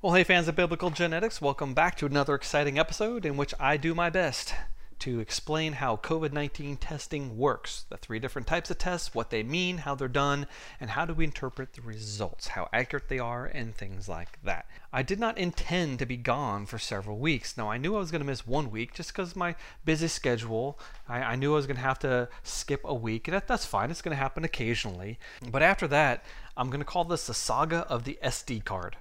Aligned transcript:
Well, 0.00 0.14
hey, 0.14 0.22
fans 0.22 0.46
of 0.46 0.54
biblical 0.54 0.90
genetics, 0.90 1.42
welcome 1.42 1.74
back 1.74 1.96
to 1.96 2.06
another 2.06 2.36
exciting 2.36 2.78
episode 2.78 3.26
in 3.26 3.36
which 3.36 3.52
I 3.58 3.76
do 3.76 3.96
my 3.96 4.10
best 4.10 4.54
to 5.00 5.18
explain 5.18 5.72
how 5.72 5.96
COVID 5.96 6.32
19 6.32 6.76
testing 6.76 7.36
works 7.36 7.84
the 7.88 7.96
three 7.96 8.20
different 8.20 8.46
types 8.46 8.70
of 8.70 8.78
tests, 8.78 9.12
what 9.12 9.30
they 9.30 9.42
mean, 9.42 9.78
how 9.78 9.96
they're 9.96 10.06
done, 10.06 10.46
and 10.78 10.90
how 10.90 11.04
do 11.04 11.14
we 11.14 11.24
interpret 11.24 11.72
the 11.72 11.82
results, 11.82 12.46
how 12.46 12.68
accurate 12.72 13.08
they 13.08 13.18
are, 13.18 13.46
and 13.46 13.74
things 13.74 14.08
like 14.08 14.40
that. 14.44 14.66
I 14.92 15.02
did 15.02 15.18
not 15.18 15.36
intend 15.36 15.98
to 15.98 16.06
be 16.06 16.16
gone 16.16 16.66
for 16.66 16.78
several 16.78 17.18
weeks. 17.18 17.56
Now, 17.56 17.68
I 17.68 17.76
knew 17.76 17.96
I 17.96 17.98
was 17.98 18.12
going 18.12 18.20
to 18.20 18.24
miss 18.24 18.46
one 18.46 18.70
week 18.70 18.94
just 18.94 19.12
because 19.12 19.34
my 19.34 19.56
busy 19.84 20.06
schedule. 20.06 20.78
I, 21.08 21.22
I, 21.22 21.34
knew 21.34 21.54
I 21.54 21.56
was 21.56 21.66
going 21.66 21.76
to 21.76 21.82
have 21.82 21.98
to 22.00 22.28
skip 22.44 22.82
a 22.84 22.94
week, 22.94 23.26
and 23.26 23.34
that, 23.34 23.48
that's 23.48 23.66
fine, 23.66 23.90
it's 23.90 24.02
going 24.02 24.16
to 24.16 24.22
happen 24.22 24.44
occasionally. 24.44 25.18
But 25.50 25.62
after 25.62 25.88
that, 25.88 26.24
I'm 26.56 26.70
going 26.70 26.78
to 26.78 26.84
call 26.84 27.02
this 27.02 27.26
the 27.26 27.34
saga 27.34 27.78
of 27.88 28.04
the 28.04 28.16
SD 28.22 28.64
card. 28.64 28.96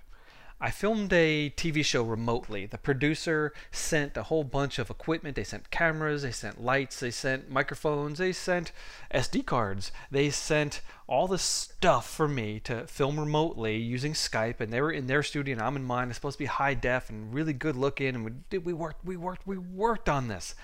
I 0.59 0.71
filmed 0.71 1.13
a 1.13 1.51
TV 1.51 1.85
show 1.85 2.01
remotely. 2.01 2.65
The 2.65 2.79
producer 2.79 3.53
sent 3.71 4.17
a 4.17 4.23
whole 4.23 4.43
bunch 4.43 4.79
of 4.79 4.89
equipment. 4.89 5.35
They 5.35 5.43
sent 5.43 5.69
cameras, 5.69 6.23
they 6.23 6.31
sent 6.31 6.63
lights, 6.63 6.99
they 6.99 7.11
sent 7.11 7.51
microphones, 7.51 8.17
they 8.17 8.31
sent 8.31 8.71
SD 9.13 9.45
cards, 9.45 9.91
they 10.09 10.31
sent 10.31 10.81
all 11.05 11.27
this 11.27 11.43
stuff 11.43 12.09
for 12.09 12.27
me 12.27 12.59
to 12.61 12.87
film 12.87 13.19
remotely 13.19 13.77
using 13.77 14.13
Skype. 14.13 14.59
And 14.59 14.73
they 14.73 14.81
were 14.81 14.91
in 14.91 15.05
their 15.05 15.21
studio 15.21 15.53
and 15.53 15.61
I'm 15.61 15.75
in 15.75 15.83
mine. 15.83 16.07
It's 16.07 16.17
supposed 16.17 16.39
to 16.39 16.43
be 16.43 16.47
high 16.47 16.73
def 16.73 17.11
and 17.11 17.31
really 17.31 17.53
good 17.53 17.75
looking. 17.75 18.15
And 18.15 18.25
we 18.25 18.31
did 18.49 18.65
we 18.65 18.73
worked, 18.73 19.05
we 19.05 19.15
worked, 19.15 19.45
we 19.45 19.59
worked 19.59 20.09
on 20.09 20.27
this. 20.27 20.55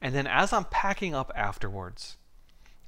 And 0.00 0.14
then 0.14 0.26
as 0.26 0.54
I'm 0.54 0.64
packing 0.64 1.14
up 1.14 1.30
afterwards, 1.36 2.16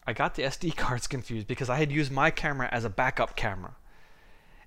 I 0.06 0.14
got 0.14 0.36
the 0.36 0.45
SD 0.45 0.74
cards 0.76 1.06
confused 1.06 1.46
because 1.46 1.68
I 1.68 1.76
had 1.76 1.92
used 1.92 2.10
my 2.10 2.30
camera 2.30 2.70
as 2.73 2.86
a 2.86 2.90
backup 2.90 3.36
camera 3.36 3.76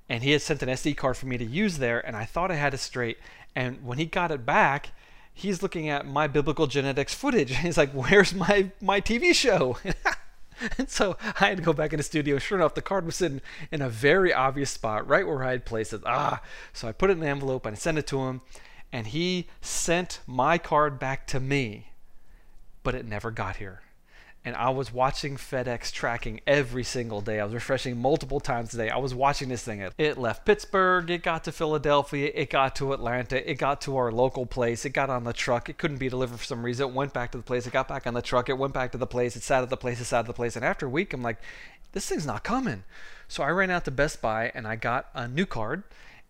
and 0.10 0.24
he 0.24 0.32
had 0.32 0.42
sent 0.42 0.64
an 0.64 0.70
SD 0.70 0.98
card 0.98 1.16
for 1.16 1.28
me 1.28 1.38
to 1.38 1.46
use 1.46 1.78
there, 1.78 2.06
and 2.06 2.18
I 2.18 2.26
thought 2.26 2.52
I 2.52 2.56
had 2.56 2.74
it 2.74 2.80
straight. 2.80 3.18
And 3.56 3.86
when 3.86 4.00
he 4.00 4.06
got 4.06 4.32
it 4.32 4.46
back, 4.46 4.90
he's 5.32 5.62
looking 5.62 5.88
at 5.88 6.06
my 6.06 6.28
biblical 6.28 6.68
genetics 6.68 7.14
footage. 7.14 7.52
And 7.52 7.60
He's 7.66 7.78
like, 7.78 7.92
"Where's 7.92 8.34
my 8.34 8.72
my 8.82 9.00
TV 9.00 9.34
show?" 9.34 9.78
and 10.78 10.90
so 10.90 11.16
I 11.40 11.48
had 11.48 11.58
to 11.58 11.64
go 11.64 11.74
back 11.74 11.94
in 11.94 11.98
the 11.98 12.04
studio. 12.04 12.40
Sure 12.40 12.58
enough, 12.58 12.74
the 12.74 12.82
card 12.82 13.06
was 13.06 13.18
sitting 13.18 13.42
in 13.72 13.82
a 13.82 13.90
very 13.90 14.34
obvious 14.34 14.72
spot, 14.72 15.08
right 15.08 15.28
where 15.28 15.44
I 15.44 15.52
had 15.52 15.66
placed 15.66 15.94
it. 15.94 16.02
Ah, 16.06 16.42
so 16.74 16.88
I 16.88 16.92
put 16.92 17.12
it 17.12 17.14
in 17.14 17.24
an 17.24 17.30
envelope 17.30 17.66
and 17.66 17.76
I 17.76 17.78
sent 17.78 18.00
it 18.00 18.08
to 18.08 18.22
him, 18.22 18.42
and 18.92 19.08
he 19.08 19.48
sent 19.62 20.22
my 20.26 20.58
card 20.58 21.00
back 21.00 21.28
to 21.28 21.40
me, 21.40 21.92
but 22.84 22.96
it 22.96 23.06
never 23.06 23.30
got 23.30 23.58
here 23.58 23.82
and 24.46 24.56
I 24.56 24.70
was 24.70 24.94
watching 24.94 25.36
FedEx 25.36 25.92
tracking 25.92 26.40
every 26.48 26.84
single 26.84 27.20
day. 27.20 27.40
I 27.40 27.44
was 27.44 27.54
refreshing 27.54 27.98
multiple 27.98 28.40
times 28.40 28.74
a 28.74 28.78
day. 28.78 28.90
I 28.90 28.98
was 28.98 29.14
watching 29.14 29.50
this 29.50 29.64
thing. 29.64 29.86
It 29.98 30.18
left 30.18 30.46
Pittsburgh, 30.46 31.10
it 31.10 31.24
got 31.24 31.44
to 31.44 31.52
Philadelphia, 31.52 32.32
it 32.34 32.50
got 32.50 32.76
to 32.78 32.94
Atlanta, 32.94 33.50
it 33.50 33.56
got 33.56 33.82
to 33.82 33.98
our 33.98 34.12
local 34.12 34.46
place, 34.46 34.86
it 34.86 34.92
got 34.92 35.10
on 35.10 35.26
the 35.26 35.34
truck. 35.34 35.68
It 35.68 35.78
couldn't 35.78 35.98
be 35.98 36.10
delivered 36.10 36.40
for 36.40 36.46
some 36.46 36.64
reason. 36.64 36.90
It 36.90 36.94
went 36.94 37.14
back 37.14 37.32
to 37.32 37.38
the 37.38 37.44
place, 37.44 37.68
it 37.68 37.74
got 37.74 37.88
back 37.90 38.08
on 38.08 38.14
the 38.14 38.22
truck, 38.22 38.50
it 38.50 38.58
went 38.58 38.74
back 38.74 38.94
to 38.94 38.98
the 38.98 39.08
place, 39.08 39.36
it 39.36 39.44
sat 39.44 39.62
at 39.62 39.70
the 39.70 39.78
place, 39.78 40.00
it 40.00 40.06
sat 40.06 40.20
at 40.20 40.28
the 40.28 40.34
place. 40.34 40.56
And 40.56 40.64
after 40.64 40.86
a 40.86 40.90
week, 40.90 41.14
I'm 41.14 41.22
like, 41.22 41.42
this 41.92 42.08
thing's 42.08 42.26
not 42.26 42.44
coming. 42.44 42.86
So 43.28 43.44
I 43.44 43.50
ran 43.50 43.70
out 43.70 43.86
to 43.86 43.92
Best 43.92 44.22
Buy 44.22 44.52
and 44.56 44.66
I 44.68 44.76
got 44.78 45.10
a 45.14 45.28
new 45.28 45.46
card. 45.46 45.84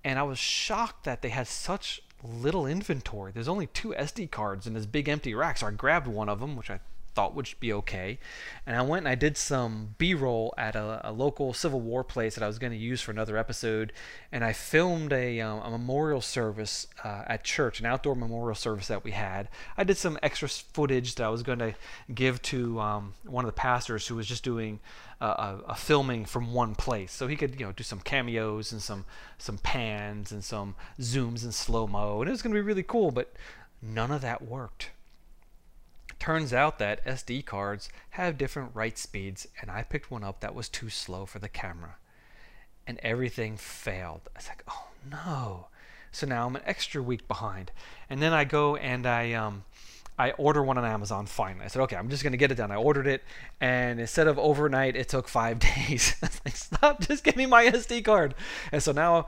And 0.04 0.18
I 0.18 0.23
was 0.23 0.40
shocked 0.40 1.04
that 1.04 1.22
they 1.22 1.30
had 1.30 1.48
such 1.48 2.02
little 2.23 2.66
inventory. 2.66 3.32
There's 3.34 3.48
only 3.48 3.68
two 3.68 3.90
SD 3.90 4.32
cards 4.32 4.66
in 4.66 4.73
this 4.73 4.86
big 4.86 5.10
empty 5.10 5.34
rack. 5.34 5.58
So 5.58 5.68
I 5.68 5.72
grabbed 5.72 6.08
one 6.08 6.30
of 6.30 6.40
them, 6.40 6.56
which 6.56 6.70
I 6.70 6.80
thought 7.20 7.36
would 7.36 7.53
be 7.59 7.73
okay. 7.73 8.17
And 8.66 8.78
I 8.78 8.81
went 8.81 9.02
and 9.02 9.09
I 9.09 9.16
did 9.16 9.36
some 9.36 9.95
B 9.98 10.14
roll 10.14 10.53
at 10.58 10.73
a, 10.78 11.02
a, 11.03 11.12
local 11.12 11.53
Civil 11.53 11.81
War 11.81 12.02
place 12.02 12.36
that 12.36 12.44
I 12.45 12.48
was 12.48 12.58
going 12.59 12.72
to 12.72 12.80
use 12.80 13.02
for 13.02 13.11
another 13.11 13.36
episode. 13.36 13.92
And 14.31 14.42
I 14.42 14.53
filmed 14.53 15.11
a, 15.11 15.42
um, 15.42 15.59
a 15.59 15.70
memorial 15.70 16.22
service 16.22 16.88
uh, 17.03 17.23
at 17.28 17.44
church, 17.44 17.81
an 17.81 17.86
outdoor 17.86 18.16
memorial 18.16 18.56
service 18.56 18.88
that 18.88 19.03
we 19.03 19.11
had. 19.11 19.50
I 19.76 19.84
did 19.84 19.98
some 19.98 20.17
extra 20.23 20.48
footage 20.48 21.16
that 21.16 21.26
I 21.26 21.30
was 21.30 21.44
going 21.44 21.59
to 21.59 21.76
give 22.14 22.42
to 22.44 22.80
um, 22.80 23.16
one 23.26 23.44
of 23.44 23.50
the 23.50 23.59
pastors 23.59 24.08
who 24.08 24.15
was 24.15 24.26
just 24.26 24.45
doing 24.45 24.80
a, 25.20 25.58
a, 25.67 25.76
filming 25.76 26.23
from 26.23 26.54
one 26.54 26.73
place, 26.73 27.11
so 27.11 27.27
he 27.27 27.36
could 27.36 27.60
you 27.60 27.65
know 27.65 27.73
do 27.73 27.83
some 27.83 27.99
cameos 27.99 28.71
and 28.71 28.82
some 28.82 29.04
some 29.38 29.58
pans 29.58 30.32
and 30.32 30.42
some 30.42 30.76
zooms 31.02 31.44
and 31.44 31.54
slow 31.54 31.86
mo, 31.86 32.21
and 32.21 32.30
it 32.30 32.32
was 32.32 32.42
going 32.42 32.54
to 32.54 32.58
be 32.58 32.65
really 32.65 32.83
cool. 32.83 33.11
But 33.11 33.33
none 33.82 34.11
of 34.11 34.21
that 34.21 34.42
worked. 34.42 34.92
Turns 36.20 36.54
out 36.54 36.80
that 36.80 37.04
SD 37.06 37.46
cards 37.46 37.90
have 38.12 38.38
different 38.38 38.72
write 38.74 38.98
speeds, 38.98 39.48
and 39.62 39.72
I 39.72 39.84
picked 39.84 40.12
one 40.12 40.24
up 40.24 40.42
that 40.42 40.54
was 40.54 40.68
too 40.68 40.90
slow 40.90 41.26
for 41.26 41.40
the 41.40 41.48
camera. 41.48 41.96
And 42.86 43.00
everything 43.02 43.56
failed. 43.56 44.22
I 44.36 44.40
was 44.40 44.48
like, 44.50 44.64
oh 44.68 44.88
no. 45.10 45.68
So 46.12 46.28
now 46.28 46.48
I'm 46.48 46.56
an 46.56 46.62
extra 46.66 47.02
week 47.02 47.28
behind. 47.28 47.72
And 48.10 48.22
then 48.22 48.34
I 48.34 48.44
go 48.44 48.76
and 48.76 49.06
I 49.06 49.32
um, 49.34 49.64
I 50.18 50.32
order 50.32 50.62
one 50.62 50.78
on 50.78 50.84
Amazon 50.84 51.26
finally. 51.26 51.64
I 51.64 51.68
said, 51.70 51.82
okay, 51.84 51.96
I'm 51.96 52.10
just 52.10 52.24
gonna 52.24 52.36
get 52.36 52.52
it 52.52 52.56
done. 52.56 52.72
I 52.72 52.76
ordered 52.76 53.08
it, 53.08 53.24
and 53.62 54.02
instead 54.02 54.28
of 54.28 54.38
overnight, 54.38 54.98
it 54.98 55.08
took 55.08 55.30
five 55.30 55.60
days. 55.88 56.16
Like, 56.46 56.56
stop, 56.56 57.02
just 57.02 57.24
give 57.24 57.36
me 57.36 57.46
my 57.46 57.66
SD 57.66 58.04
card. 58.04 58.34
And 58.72 58.82
so 58.82 58.92
now 58.92 59.28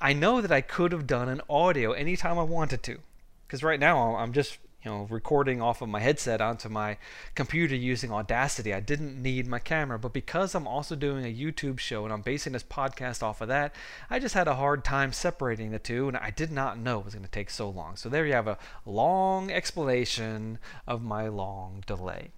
I 0.00 0.12
know 0.12 0.40
that 0.40 0.52
I 0.52 0.60
could 0.60 0.92
have 0.92 1.06
done 1.06 1.28
an 1.28 1.40
audio 1.48 1.92
anytime 1.92 2.38
I 2.38 2.42
wanted 2.42 2.82
to. 2.84 2.98
Because 3.46 3.62
right 3.62 3.80
now 3.80 4.16
I'm 4.16 4.32
just 4.32 4.58
you 4.84 4.90
know, 4.90 5.08
recording 5.10 5.60
off 5.60 5.82
of 5.82 5.88
my 5.88 5.98
headset 5.98 6.40
onto 6.40 6.68
my 6.68 6.96
computer 7.34 7.74
using 7.74 8.12
Audacity. 8.12 8.72
I 8.72 8.78
didn't 8.78 9.20
need 9.20 9.48
my 9.48 9.58
camera, 9.58 9.98
but 9.98 10.12
because 10.12 10.54
I'm 10.54 10.68
also 10.68 10.94
doing 10.94 11.24
a 11.24 11.34
YouTube 11.34 11.80
show 11.80 12.04
and 12.04 12.12
I'm 12.12 12.22
basing 12.22 12.52
this 12.52 12.62
podcast 12.62 13.22
off 13.22 13.40
of 13.40 13.48
that, 13.48 13.74
I 14.08 14.20
just 14.20 14.34
had 14.34 14.46
a 14.46 14.54
hard 14.54 14.84
time 14.84 15.12
separating 15.12 15.72
the 15.72 15.80
two, 15.80 16.06
and 16.06 16.16
I 16.16 16.30
did 16.30 16.52
not 16.52 16.78
know 16.78 17.00
it 17.00 17.04
was 17.06 17.14
going 17.14 17.24
to 17.24 17.30
take 17.30 17.50
so 17.50 17.68
long. 17.68 17.96
So 17.96 18.08
there 18.08 18.24
you 18.24 18.34
have 18.34 18.46
a 18.46 18.58
long 18.86 19.50
explanation 19.50 20.58
of 20.86 21.02
my 21.02 21.26
long 21.26 21.82
delay. 21.86 22.30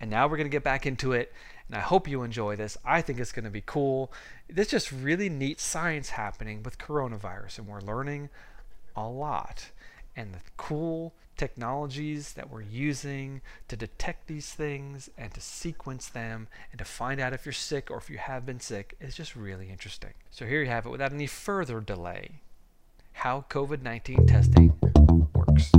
And 0.00 0.10
now 0.10 0.26
we're 0.26 0.38
going 0.38 0.46
to 0.46 0.50
get 0.50 0.64
back 0.64 0.86
into 0.86 1.12
it, 1.12 1.34
and 1.68 1.76
I 1.76 1.80
hope 1.80 2.08
you 2.08 2.22
enjoy 2.22 2.56
this. 2.56 2.78
I 2.82 3.02
think 3.02 3.20
it's 3.20 3.32
going 3.32 3.44
to 3.44 3.50
be 3.50 3.62
cool. 3.64 4.10
There's 4.48 4.68
just 4.68 4.90
really 4.90 5.28
neat 5.28 5.60
science 5.60 6.10
happening 6.10 6.62
with 6.62 6.78
coronavirus, 6.78 7.58
and 7.58 7.66
we're 7.66 7.80
learning 7.82 8.30
a 8.96 9.06
lot. 9.06 9.70
And 10.16 10.32
the 10.32 10.40
cool 10.56 11.12
technologies 11.36 12.32
that 12.34 12.50
we're 12.50 12.62
using 12.62 13.40
to 13.68 13.76
detect 13.76 14.26
these 14.26 14.52
things 14.52 15.10
and 15.18 15.32
to 15.34 15.40
sequence 15.40 16.08
them 16.08 16.48
and 16.70 16.78
to 16.78 16.84
find 16.84 17.20
out 17.20 17.32
if 17.32 17.44
you're 17.44 17.52
sick 17.52 17.90
or 17.90 17.98
if 17.98 18.08
you 18.08 18.18
have 18.18 18.46
been 18.46 18.60
sick 18.60 18.96
is 19.00 19.14
just 19.14 19.34
really 19.36 19.70
interesting. 19.70 20.12
So 20.30 20.46
here 20.46 20.62
you 20.62 20.68
have 20.68 20.86
it 20.86 20.90
without 20.90 21.12
any 21.12 21.26
further 21.26 21.80
delay 21.80 22.40
how 23.14 23.44
COVID 23.48 23.82
19 23.82 24.26
testing 24.26 24.74
works. 25.34 25.70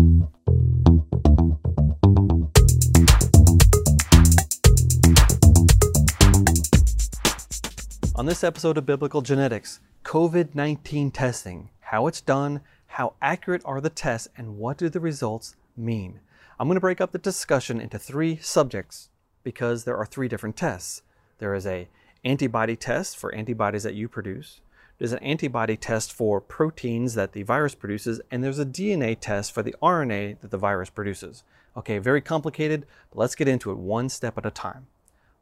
On 8.16 8.25
this 8.25 8.43
episode 8.43 8.77
of 8.77 8.85
Biblical 8.85 9.22
Genetics, 9.22 9.81
COVID 10.05 10.55
19 10.55 11.11
testing, 11.11 11.69
how 11.81 12.07
it's 12.07 12.22
done, 12.22 12.61
how 12.95 13.13
accurate 13.22 13.61
are 13.66 13.81
the 13.81 13.89
tests 13.89 14.29
and 14.38 14.57
what 14.57 14.78
do 14.78 14.88
the 14.88 15.01
results 15.01 15.57
mean? 15.75 16.22
I'm 16.57 16.69
going 16.69 16.78
to 16.78 16.81
break 16.81 17.01
up 17.01 17.11
the 17.11 17.17
discussion 17.17 17.81
into 17.81 18.00
three 18.00 18.38
subjects 18.38 19.09
because 19.44 19.83
there 19.83 19.97
are 19.97 20.06
three 20.06 20.29
different 20.29 20.56
tests. 20.56 21.01
There 21.39 21.53
is 21.53 21.67
a 21.67 21.89
antibody 22.23 22.78
test 22.78 23.17
for 23.17 23.35
antibodies 23.35 23.84
that 23.84 23.95
you 23.95 24.07
produce. 24.07 24.61
There's 24.97 25.11
an 25.11 25.19
antibody 25.19 25.75
test 25.75 26.13
for 26.13 26.39
proteins 26.39 27.16
that 27.16 27.34
the 27.34 27.44
virus 27.44 27.75
produces, 27.75 28.22
and 28.31 28.41
there's 28.41 28.59
a 28.59 28.66
DNA 28.66 29.17
test 29.19 29.51
for 29.51 29.61
the 29.61 29.75
RNA 29.84 30.39
that 30.39 30.51
the 30.51 30.57
virus 30.57 30.89
produces. 30.89 31.44
Okay, 31.75 31.97
very 31.97 32.22
complicated, 32.22 32.85
but 33.11 33.19
let's 33.19 33.35
get 33.35 33.50
into 33.50 33.72
it 33.72 33.78
one 33.78 34.07
step 34.07 34.38
at 34.38 34.45
a 34.45 34.51
time. 34.51 34.88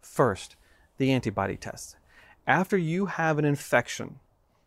First, 0.01 0.55
the 0.97 1.11
antibody 1.11 1.57
test. 1.57 1.97
After 2.47 2.79
you 2.79 3.05
have 3.05 3.37
an 3.37 3.45
infection, 3.45 4.19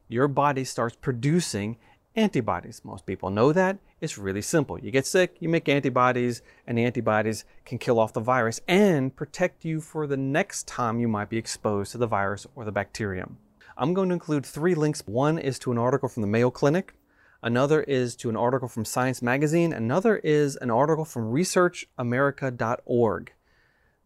your 0.09 0.29
body 0.29 0.63
starts 0.63 0.95
producing 0.95 1.79
antibodies. 2.17 2.81
Most 2.85 3.07
people 3.07 3.31
know 3.31 3.53
that. 3.53 3.79
It's 4.01 4.19
really 4.19 4.43
simple. 4.43 4.79
You 4.79 4.91
get 4.91 5.07
sick, 5.07 5.37
you 5.39 5.49
make 5.49 5.69
antibodies, 5.69 6.43
and 6.67 6.77
the 6.77 6.85
antibodies 6.85 7.45
can 7.65 7.79
kill 7.79 7.99
off 7.99 8.13
the 8.13 8.21
virus 8.21 8.61
and 8.67 9.15
protect 9.15 9.65
you 9.65 9.81
for 9.81 10.07
the 10.07 10.17
next 10.17 10.67
time 10.67 10.99
you 10.99 11.09
might 11.09 11.29
be 11.29 11.39
exposed 11.39 11.93
to 11.93 11.99
the 11.99 12.07
virus 12.07 12.47
or 12.55 12.65
the 12.65 12.73
bacterium. 12.73 13.39
I'm 13.77 13.95
going 13.95 14.09
to 14.09 14.15
include 14.15 14.47
three 14.47 14.75
links. 14.75 15.03
One 15.07 15.39
is 15.39 15.59
to 15.61 15.73
an 15.73 15.79
article 15.79 16.09
from 16.09 16.23
the 16.23 16.29
Mayo 16.29 16.51
Clinic, 16.51 16.95
another 17.43 17.83
is 17.83 18.17
to 18.17 18.31
an 18.31 18.37
article 18.37 18.69
from 18.69 18.85
Science 18.85 19.23
Magazine, 19.23 19.73
another 19.73 20.17
is 20.17 20.57
an 20.57 20.71
article 20.71 21.05
from 21.05 21.33
researchamerica.org. 21.33 23.33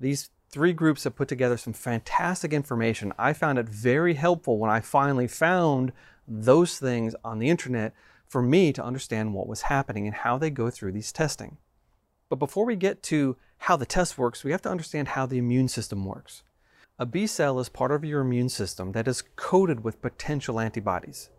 These 0.00 0.31
three 0.50 0.73
groups 0.73 1.05
have 1.05 1.14
put 1.14 1.29
together 1.29 1.56
some 1.56 1.73
fantastic 1.73 2.52
information. 2.52 3.12
I 3.19 3.32
found 3.32 3.58
it 3.58 3.69
very 3.69 4.14
helpful 4.14 4.58
when 4.58 4.70
I 4.70 4.81
finally 4.81 5.29
found 5.29 5.93
those 6.31 6.79
things 6.79 7.15
on 7.25 7.41
the 7.41 7.50
internet 7.50 7.93
for 8.29 8.41
me 8.41 8.73
to 8.73 8.85
understand 8.85 9.35
what 9.35 9.49
was 9.49 9.62
happening 9.62 10.06
and 10.06 10.15
how 10.15 10.38
they 10.38 10.49
go 10.49 10.71
through 10.71 10.93
these 10.93 11.11
testing. 11.11 11.56
But 12.29 12.37
before 12.37 12.65
we 12.65 12.77
get 12.77 13.03
to 13.05 13.37
how 13.59 13.77
the 13.77 13.85
test 13.85 14.17
works, 14.17 14.44
we 14.44 14.53
have 14.53 14.62
to 14.62 14.71
understand 14.71 15.09
how 15.09 15.27
the 15.27 15.38
immune 15.38 15.67
system 15.67 16.05
works. 16.05 16.44
A 17.00 17.05
B 17.05 17.27
cell 17.27 17.59
is 17.59 17.69
part 17.69 17.91
of 17.91 18.05
your 18.05 18.21
immune 18.21 18.49
system 18.49 18.93
that 18.93 19.09
is 19.09 19.25
coated 19.35 19.82
with 19.82 20.00
potential 20.00 20.61
antibodies. 20.61 21.31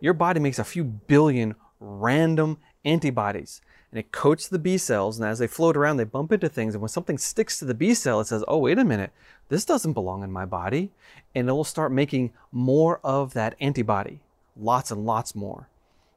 your 0.00 0.14
body 0.14 0.40
makes 0.40 0.58
a 0.58 0.64
few 0.64 0.84
billion 0.84 1.54
random 1.80 2.58
antibodies 2.84 3.60
and 3.90 3.98
it 3.98 4.12
coats 4.12 4.48
the 4.48 4.58
B 4.58 4.76
cells. 4.76 5.18
And 5.18 5.26
as 5.26 5.38
they 5.38 5.46
float 5.46 5.76
around, 5.76 5.96
they 5.96 6.04
bump 6.04 6.30
into 6.32 6.48
things. 6.48 6.74
And 6.74 6.82
when 6.82 6.90
something 6.90 7.16
sticks 7.16 7.58
to 7.58 7.64
the 7.64 7.74
B 7.74 7.94
cell, 7.94 8.20
it 8.20 8.26
says, 8.26 8.44
oh, 8.46 8.58
wait 8.58 8.78
a 8.78 8.84
minute, 8.84 9.12
this 9.48 9.64
doesn't 9.64 9.94
belong 9.94 10.22
in 10.22 10.30
my 10.30 10.44
body. 10.44 10.90
And 11.34 11.48
it 11.48 11.52
will 11.52 11.64
start 11.64 11.90
making 11.90 12.32
more 12.52 13.00
of 13.02 13.32
that 13.32 13.56
antibody, 13.60 14.20
lots 14.58 14.90
and 14.90 15.06
lots 15.06 15.34
more. 15.34 15.68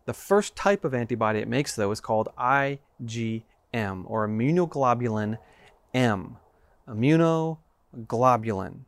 The 0.06 0.14
first 0.14 0.56
type 0.56 0.84
of 0.84 0.94
antibody 0.94 1.40
it 1.40 1.48
makes, 1.48 1.76
though, 1.76 1.92
is 1.92 2.02
called 2.02 2.30
IgM 2.38 3.44
or 3.74 4.28
immunoglobulin 4.28 5.38
M. 5.94 6.38
Immunoglobulin. 6.88 8.80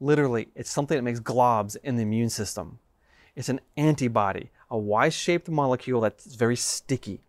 Literally, 0.00 0.48
it's 0.54 0.70
something 0.70 0.96
that 0.96 1.02
makes 1.02 1.20
globs 1.20 1.76
in 1.82 1.96
the 1.96 2.02
immune 2.02 2.30
system. 2.30 2.78
It's 3.34 3.48
an 3.48 3.60
antibody, 3.76 4.50
a 4.70 4.78
Y 4.78 5.08
shaped 5.08 5.48
molecule 5.48 6.00
that's 6.00 6.34
very 6.34 6.56
sticky 6.56 7.20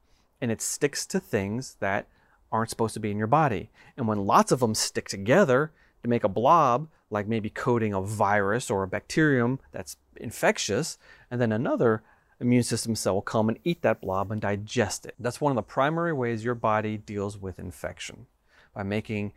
and 0.42 0.51
it 0.51 0.62
sticks 0.62 1.06
to 1.08 1.19
things 1.19 1.78
that 1.80 2.08
aren't 2.51 2.69
supposed 2.69 2.94
to 2.94 3.00
be 3.00 3.12
in 3.12 3.18
your 3.18 3.28
body. 3.28 3.69
And 3.98 4.08
when 4.08 4.25
lots 4.25 4.51
of 4.51 4.60
them 4.60 4.75
stick 4.75 5.08
together 5.08 5.72
to 6.04 6.10
make 6.10 6.24
a 6.24 6.30
blob, 6.30 6.88
like 7.16 7.28
maybe 7.28 7.50
coating 7.50 7.94
a 7.94 8.02
virus 8.02 8.70
or 8.70 8.84
a 8.84 8.88
bacterium 8.88 9.60
that's 9.72 9.98
infectious, 10.18 11.00
and 11.32 11.42
then 11.42 11.52
another 11.52 12.04
immune 12.40 12.64
system 12.64 12.96
cell 12.96 13.16
will 13.16 13.22
come 13.22 13.50
and 13.50 13.58
eat 13.64 13.82
that 13.82 14.02
blob 14.02 14.32
and 14.32 14.42
digest 14.42 15.06
it. 15.06 15.16
That's 15.20 15.42
one 15.42 15.52
of 15.52 15.56
the 15.56 15.64
primary 15.64 16.14
ways 16.14 16.44
your 16.44 16.54
body 16.54 16.98
deals 16.98 17.38
with 17.38 17.58
infection 17.58 18.28
by 18.74 18.84
making 18.84 19.34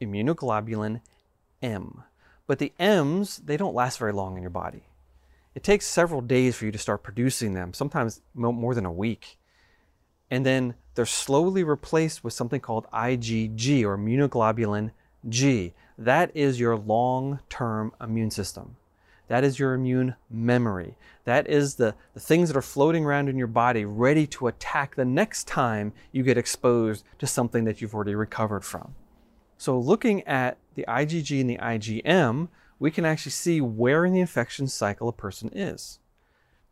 immunoglobulin 0.00 1.00
M. 1.60 2.04
But 2.46 2.58
the 2.58 2.72
M's, 2.78 3.38
they 3.38 3.56
don't 3.56 3.74
last 3.74 3.98
very 3.98 4.12
long 4.12 4.36
in 4.36 4.42
your 4.42 4.50
body. 4.50 4.84
It 5.54 5.64
takes 5.64 5.86
several 5.86 6.20
days 6.20 6.56
for 6.56 6.66
you 6.66 6.72
to 6.72 6.78
start 6.78 7.02
producing 7.02 7.54
them, 7.54 7.74
sometimes 7.74 8.20
more 8.34 8.74
than 8.74 8.86
a 8.86 8.92
week. 8.92 9.36
And 10.30 10.46
then 10.46 10.74
they're 10.94 11.06
slowly 11.06 11.64
replaced 11.64 12.22
with 12.22 12.32
something 12.32 12.60
called 12.60 12.86
IgG 12.92 13.82
or 13.82 13.98
immunoglobulin 13.98 14.92
G. 15.28 15.74
That 15.98 16.30
is 16.32 16.60
your 16.60 16.76
long 16.76 17.40
term 17.50 17.92
immune 18.00 18.30
system. 18.30 18.76
That 19.26 19.44
is 19.44 19.58
your 19.58 19.74
immune 19.74 20.14
memory. 20.30 20.96
That 21.24 21.48
is 21.48 21.74
the, 21.74 21.94
the 22.14 22.20
things 22.20 22.48
that 22.48 22.56
are 22.56 22.62
floating 22.62 23.04
around 23.04 23.28
in 23.28 23.36
your 23.36 23.48
body 23.48 23.84
ready 23.84 24.26
to 24.28 24.46
attack 24.46 24.94
the 24.94 25.04
next 25.04 25.46
time 25.46 25.92
you 26.12 26.22
get 26.22 26.38
exposed 26.38 27.04
to 27.18 27.26
something 27.26 27.64
that 27.64 27.82
you've 27.82 27.94
already 27.94 28.14
recovered 28.14 28.64
from. 28.64 28.94
So, 29.58 29.78
looking 29.78 30.22
at 30.22 30.56
the 30.76 30.84
IgG 30.88 31.40
and 31.40 31.50
the 31.50 31.58
IgM, 31.58 32.48
we 32.78 32.90
can 32.90 33.04
actually 33.04 33.32
see 33.32 33.60
where 33.60 34.06
in 34.06 34.12
the 34.12 34.20
infection 34.20 34.68
cycle 34.68 35.08
a 35.08 35.12
person 35.12 35.50
is. 35.52 35.98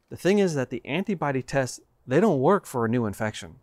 The 0.09 0.17
thing 0.17 0.39
is 0.39 0.55
that 0.55 0.71
the 0.71 0.83
antibody 0.85 1.43
tests, 1.43 1.81
they 2.07 2.21
don't 2.21 2.41
work 2.41 2.65
for 2.65 2.85
a 2.85 2.89
new 2.89 3.07
infection. 3.07 3.57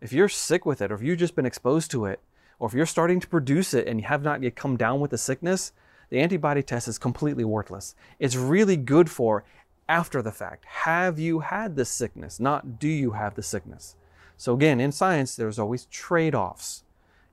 If 0.00 0.12
you're 0.12 0.28
sick 0.28 0.66
with 0.66 0.82
it, 0.82 0.90
or 0.90 0.96
if 0.96 1.02
you've 1.02 1.18
just 1.18 1.36
been 1.36 1.46
exposed 1.46 1.92
to 1.92 2.06
it, 2.06 2.20
or 2.58 2.68
if 2.68 2.74
you're 2.74 2.86
starting 2.86 3.20
to 3.20 3.26
produce 3.26 3.74
it 3.74 3.86
and 3.86 4.00
you 4.00 4.06
have 4.06 4.22
not 4.22 4.42
yet 4.42 4.56
come 4.56 4.76
down 4.76 5.00
with 5.00 5.10
the 5.10 5.18
sickness, 5.18 5.72
the 6.10 6.20
antibody 6.20 6.62
test 6.62 6.88
is 6.88 6.98
completely 6.98 7.44
worthless. 7.44 7.94
It's 8.18 8.36
really 8.36 8.76
good 8.76 9.10
for 9.10 9.44
after 9.88 10.22
the 10.22 10.32
fact. 10.32 10.64
Have 10.64 11.18
you 11.18 11.40
had 11.40 11.76
this 11.76 11.90
sickness? 11.90 12.40
Not 12.40 12.78
do 12.78 12.88
you 12.88 13.12
have 13.12 13.34
the 13.34 13.42
sickness? 13.42 13.96
So, 14.36 14.54
again, 14.54 14.80
in 14.80 14.92
science, 14.92 15.34
there's 15.34 15.58
always 15.58 15.86
trade 15.86 16.34
offs. 16.34 16.84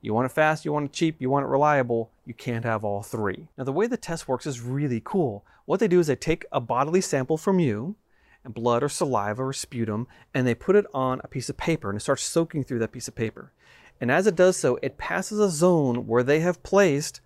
You 0.02 0.14
want 0.14 0.26
it 0.26 0.34
fast, 0.34 0.66
you 0.66 0.74
want 0.74 0.86
it 0.86 0.94
cheap, 0.94 1.16
you 1.20 1.30
want 1.30 1.46
it 1.46 1.50
reliable, 1.50 2.12
you 2.26 2.34
can't 2.34 2.66
have 2.66 2.84
all 2.84 3.02
three. 3.02 3.48
Now, 3.58 3.64
the 3.64 3.72
way 3.72 3.88
the 3.88 3.98
test 3.98 4.28
works 4.28 4.46
is 4.46 4.62
really 4.62 5.02
cool. 5.04 5.46
What 5.66 5.80
they 5.80 5.88
do 5.88 6.00
is 6.00 6.08
they 6.08 6.16
take 6.16 6.46
a 6.52 6.60
bodily 6.60 7.02
sample 7.02 7.38
from 7.38 7.60
you, 7.60 7.96
and 8.44 8.54
blood 8.54 8.84
or 8.84 8.90
saliva 8.90 9.44
or 9.44 9.54
sputum, 9.54 10.08
and 10.34 10.46
they 10.46 10.56
put 10.56 10.76
it 10.76 10.86
on 10.94 11.22
a 11.24 11.28
piece 11.28 11.50
of 11.50 11.58
paper 11.58 11.90
and 11.90 11.98
it 11.98 12.02
starts 12.02 12.24
soaking 12.24 12.64
through 12.64 12.80
that 12.80 12.92
piece 12.92 13.08
of 13.08 13.16
paper. 13.16 13.52
And 14.02 14.12
as 14.12 14.28
it 14.28 14.36
does 14.36 14.58
so, 14.58 14.78
it 14.82 14.98
passes 14.98 15.40
a 15.40 15.50
zone 15.50 16.08
where 16.08 16.24
they 16.24 16.42
have 16.42 16.64
placed 16.64 17.22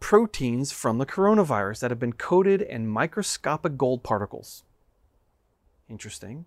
proteins 0.00 0.72
from 0.72 0.98
the 0.98 1.06
coronavirus 1.06 1.80
that 1.80 1.90
have 1.90 1.98
been 1.98 2.12
coated 2.12 2.62
in 2.62 2.86
microscopic 2.86 3.76
gold 3.76 4.02
particles. 4.02 4.62
Interesting. 5.88 6.44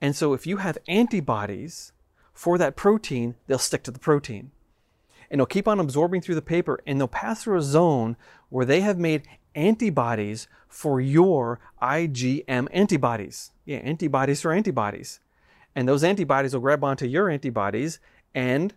And 0.00 0.14
so 0.14 0.32
if 0.34 0.46
you 0.46 0.58
have 0.58 0.78
antibodies 0.88 1.92
for 2.32 2.58
that 2.58 2.76
protein, 2.76 3.34
they'll 3.46 3.58
stick 3.58 3.82
to 3.84 3.90
the 3.90 3.98
protein 3.98 4.50
and 5.30 5.38
they'll 5.38 5.46
keep 5.46 5.68
on 5.68 5.78
absorbing 5.78 6.20
through 6.20 6.34
the 6.34 6.42
paper 6.42 6.80
and 6.86 6.98
they'll 6.98 7.08
pass 7.08 7.44
through 7.44 7.58
a 7.58 7.62
zone 7.62 8.16
where 8.48 8.66
they 8.66 8.80
have 8.80 8.98
made 8.98 9.22
antibodies 9.54 10.48
for 10.68 11.00
your 11.00 11.60
IgM 11.80 12.68
antibodies. 12.72 13.52
Yeah, 13.64 13.78
antibodies 13.78 14.40
for 14.40 14.52
antibodies. 14.52 15.20
And 15.74 15.88
those 15.88 16.02
antibodies 16.02 16.52
will 16.52 16.60
grab 16.60 16.82
onto 16.82 17.06
your 17.06 17.30
antibodies 17.30 18.00
and 18.34 18.74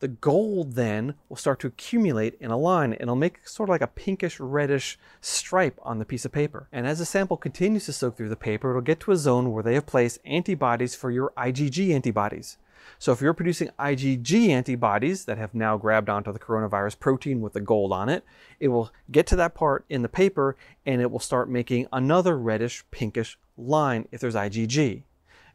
the 0.00 0.08
gold 0.08 0.74
then 0.74 1.14
will 1.28 1.36
start 1.36 1.60
to 1.60 1.66
accumulate 1.66 2.34
in 2.40 2.50
a 2.50 2.56
line 2.56 2.92
and 2.92 3.02
it'll 3.02 3.16
make 3.16 3.46
sort 3.46 3.68
of 3.68 3.72
like 3.72 3.80
a 3.80 3.86
pinkish 3.86 4.38
reddish 4.38 4.98
stripe 5.20 5.78
on 5.82 5.98
the 5.98 6.04
piece 6.04 6.24
of 6.24 6.32
paper. 6.32 6.68
And 6.72 6.86
as 6.86 6.98
the 6.98 7.04
sample 7.04 7.36
continues 7.36 7.86
to 7.86 7.92
soak 7.92 8.16
through 8.16 8.28
the 8.28 8.36
paper, 8.36 8.70
it'll 8.70 8.82
get 8.82 9.00
to 9.00 9.12
a 9.12 9.16
zone 9.16 9.52
where 9.52 9.62
they 9.62 9.74
have 9.74 9.86
placed 9.86 10.20
antibodies 10.24 10.94
for 10.94 11.10
your 11.10 11.32
IgG 11.36 11.92
antibodies. 11.94 12.58
So 12.98 13.12
if 13.12 13.20
you're 13.20 13.34
producing 13.34 13.70
IgG 13.78 14.48
antibodies 14.48 15.24
that 15.26 15.38
have 15.38 15.54
now 15.54 15.76
grabbed 15.76 16.08
onto 16.08 16.32
the 16.32 16.38
coronavirus 16.38 16.98
protein 16.98 17.40
with 17.40 17.52
the 17.52 17.60
gold 17.60 17.92
on 17.92 18.08
it, 18.08 18.24
it 18.60 18.68
will 18.68 18.90
get 19.10 19.26
to 19.28 19.36
that 19.36 19.54
part 19.54 19.84
in 19.88 20.02
the 20.02 20.08
paper 20.08 20.56
and 20.86 21.00
it 21.00 21.10
will 21.10 21.18
start 21.18 21.50
making 21.50 21.86
another 21.92 22.38
reddish 22.38 22.84
pinkish 22.90 23.38
line 23.56 24.06
if 24.10 24.20
there's 24.20 24.34
IgG. 24.34 25.02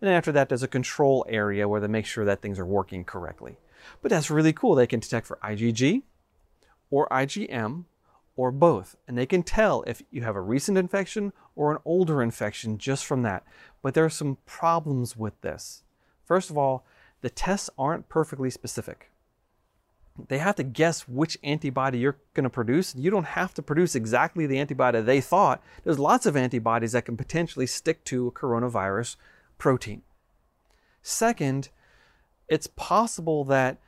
And 0.01 0.10
after 0.10 0.34
that, 0.34 0.50
there's 0.50 0.63
a 0.63 0.68
control 0.68 1.25
area 1.30 1.68
where 1.68 1.80
they 1.80 1.88
make 1.88 2.06
sure 2.06 2.25
that 2.25 2.42
things 2.42 2.60
are 2.60 2.66
working 2.66 3.06
correctly. 3.06 3.57
But 4.01 4.09
that's 4.09 4.30
really 4.30 4.53
cool. 4.53 4.75
They 4.75 4.88
can 4.88 5.00
detect 5.00 5.27
for 5.27 5.39
IgG 5.44 6.03
or 6.89 7.07
IgM 7.09 7.85
or 8.35 8.51
both. 8.51 8.95
And 9.07 9.18
they 9.18 9.25
can 9.25 9.44
tell 9.44 9.83
if 9.83 10.01
you 10.12 10.24
have 10.24 10.35
a 10.35 10.41
recent 10.41 10.77
infection 10.77 11.33
or 11.56 11.71
an 11.71 11.80
older 11.85 12.21
infection 12.21 12.77
just 12.77 13.06
from 13.06 13.21
that. 13.24 13.44
But 13.81 13.94
there 13.94 14.06
are 14.06 14.09
some 14.09 14.38
problems 14.45 15.15
with 15.15 15.39
this. 15.41 15.83
First 16.25 16.50
of 16.50 16.57
all, 16.57 16.85
the 17.21 17.30
tests 17.30 17.69
aren't 17.77 18.09
perfectly 18.09 18.50
specific. 18.50 19.09
They 20.27 20.38
have 20.38 20.56
to 20.57 20.63
guess 20.63 21.07
which 21.07 21.38
antibody 21.44 21.97
you're 21.97 22.18
going 22.33 22.44
to 22.44 22.50
produce. 22.50 22.95
You 22.95 23.09
don't 23.09 23.25
have 23.25 23.53
to 23.56 23.63
produce 23.63 23.95
exactly 23.95 24.45
the 24.45 24.59
antibody 24.59 25.01
they 25.01 25.21
thought. 25.21 25.63
There's 25.83 25.97
lots 25.97 26.25
of 26.25 26.38
antibodies 26.38 26.91
that 26.91 27.06
can 27.06 27.18
potentially 27.18 27.65
stick 27.65 28.03
to 28.06 28.27
a 28.27 28.31
coronavirus 28.31 29.15
protein. 29.57 30.03
Second, 31.01 31.69
it's 32.53 32.67
possible 32.67 33.43
that 33.45 33.79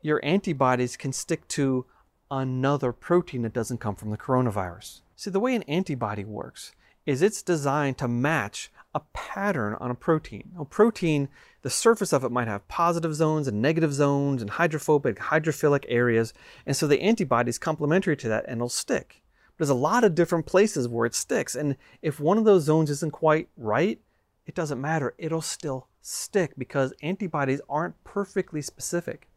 your 0.00 0.18
antibodies 0.24 0.96
can 0.96 1.12
stick 1.12 1.46
to 1.48 1.84
another 2.30 2.90
protein 2.90 3.42
that 3.42 3.52
doesn't 3.52 3.80
come 3.80 3.94
from 3.94 4.10
the 4.10 4.16
coronavirus. 4.16 5.02
See, 5.14 5.28
the 5.28 5.40
way 5.40 5.54
an 5.54 5.62
antibody 5.64 6.24
works 6.24 6.72
is 7.04 7.20
it's 7.20 7.42
designed 7.42 7.98
to 7.98 8.08
match 8.08 8.72
a 8.94 9.00
pattern 9.12 9.76
on 9.78 9.90
a 9.90 9.94
protein. 9.94 10.52
A 10.58 10.64
protein, 10.64 11.28
the 11.60 11.68
surface 11.68 12.14
of 12.14 12.24
it 12.24 12.32
might 12.32 12.48
have 12.48 12.66
positive 12.66 13.14
zones 13.14 13.46
and 13.46 13.60
negative 13.60 13.92
zones 13.92 14.40
and 14.40 14.52
hydrophobic, 14.52 15.18
hydrophilic 15.18 15.84
areas, 15.88 16.32
and 16.64 16.74
so 16.74 16.86
the 16.86 17.02
antibody 17.02 17.50
is 17.50 17.58
complementary 17.58 18.16
to 18.16 18.28
that 18.28 18.46
and 18.48 18.56
it'll 18.56 18.70
stick. 18.70 19.22
But 19.58 19.66
there's 19.66 19.70
a 19.70 19.74
lot 19.74 20.02
of 20.02 20.14
different 20.14 20.46
places 20.46 20.88
where 20.88 21.04
it 21.04 21.14
sticks, 21.14 21.54
and 21.54 21.76
if 22.00 22.20
one 22.20 22.38
of 22.38 22.44
those 22.44 22.64
zones 22.64 22.88
isn't 22.88 23.12
quite 23.12 23.50
right, 23.58 24.00
it 24.46 24.54
doesn't 24.54 24.80
matter, 24.80 25.14
it'll 25.18 25.42
still 25.42 25.88
stick 26.06 26.52
because 26.58 26.92
antibodies 27.02 27.62
aren't 27.68 28.02
perfectly 28.04 28.60
specific. 28.60 29.28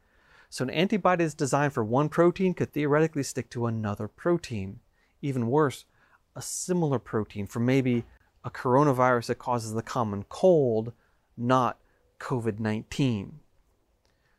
So 0.50 0.64
an 0.64 0.70
antibody 0.70 1.24
that's 1.24 1.34
designed 1.34 1.74
for 1.74 1.84
one 1.84 2.10
protein 2.10 2.54
could 2.54 2.74
theoretically 2.74 3.24
stick 3.24 3.50
to 3.52 3.68
another 3.68 4.08
protein. 4.08 4.80
Even 5.22 5.48
worse, 5.48 5.86
a 6.36 6.42
similar 6.42 7.00
protein 7.00 7.48
for 7.48 7.60
maybe 7.60 8.06
a 8.44 8.50
coronavirus 8.50 9.28
that 9.28 9.40
causes 9.40 9.74
the 9.74 9.82
common 9.82 10.24
cold, 10.30 10.94
not 11.38 11.80
COVID 12.20 12.60
19. 12.60 13.40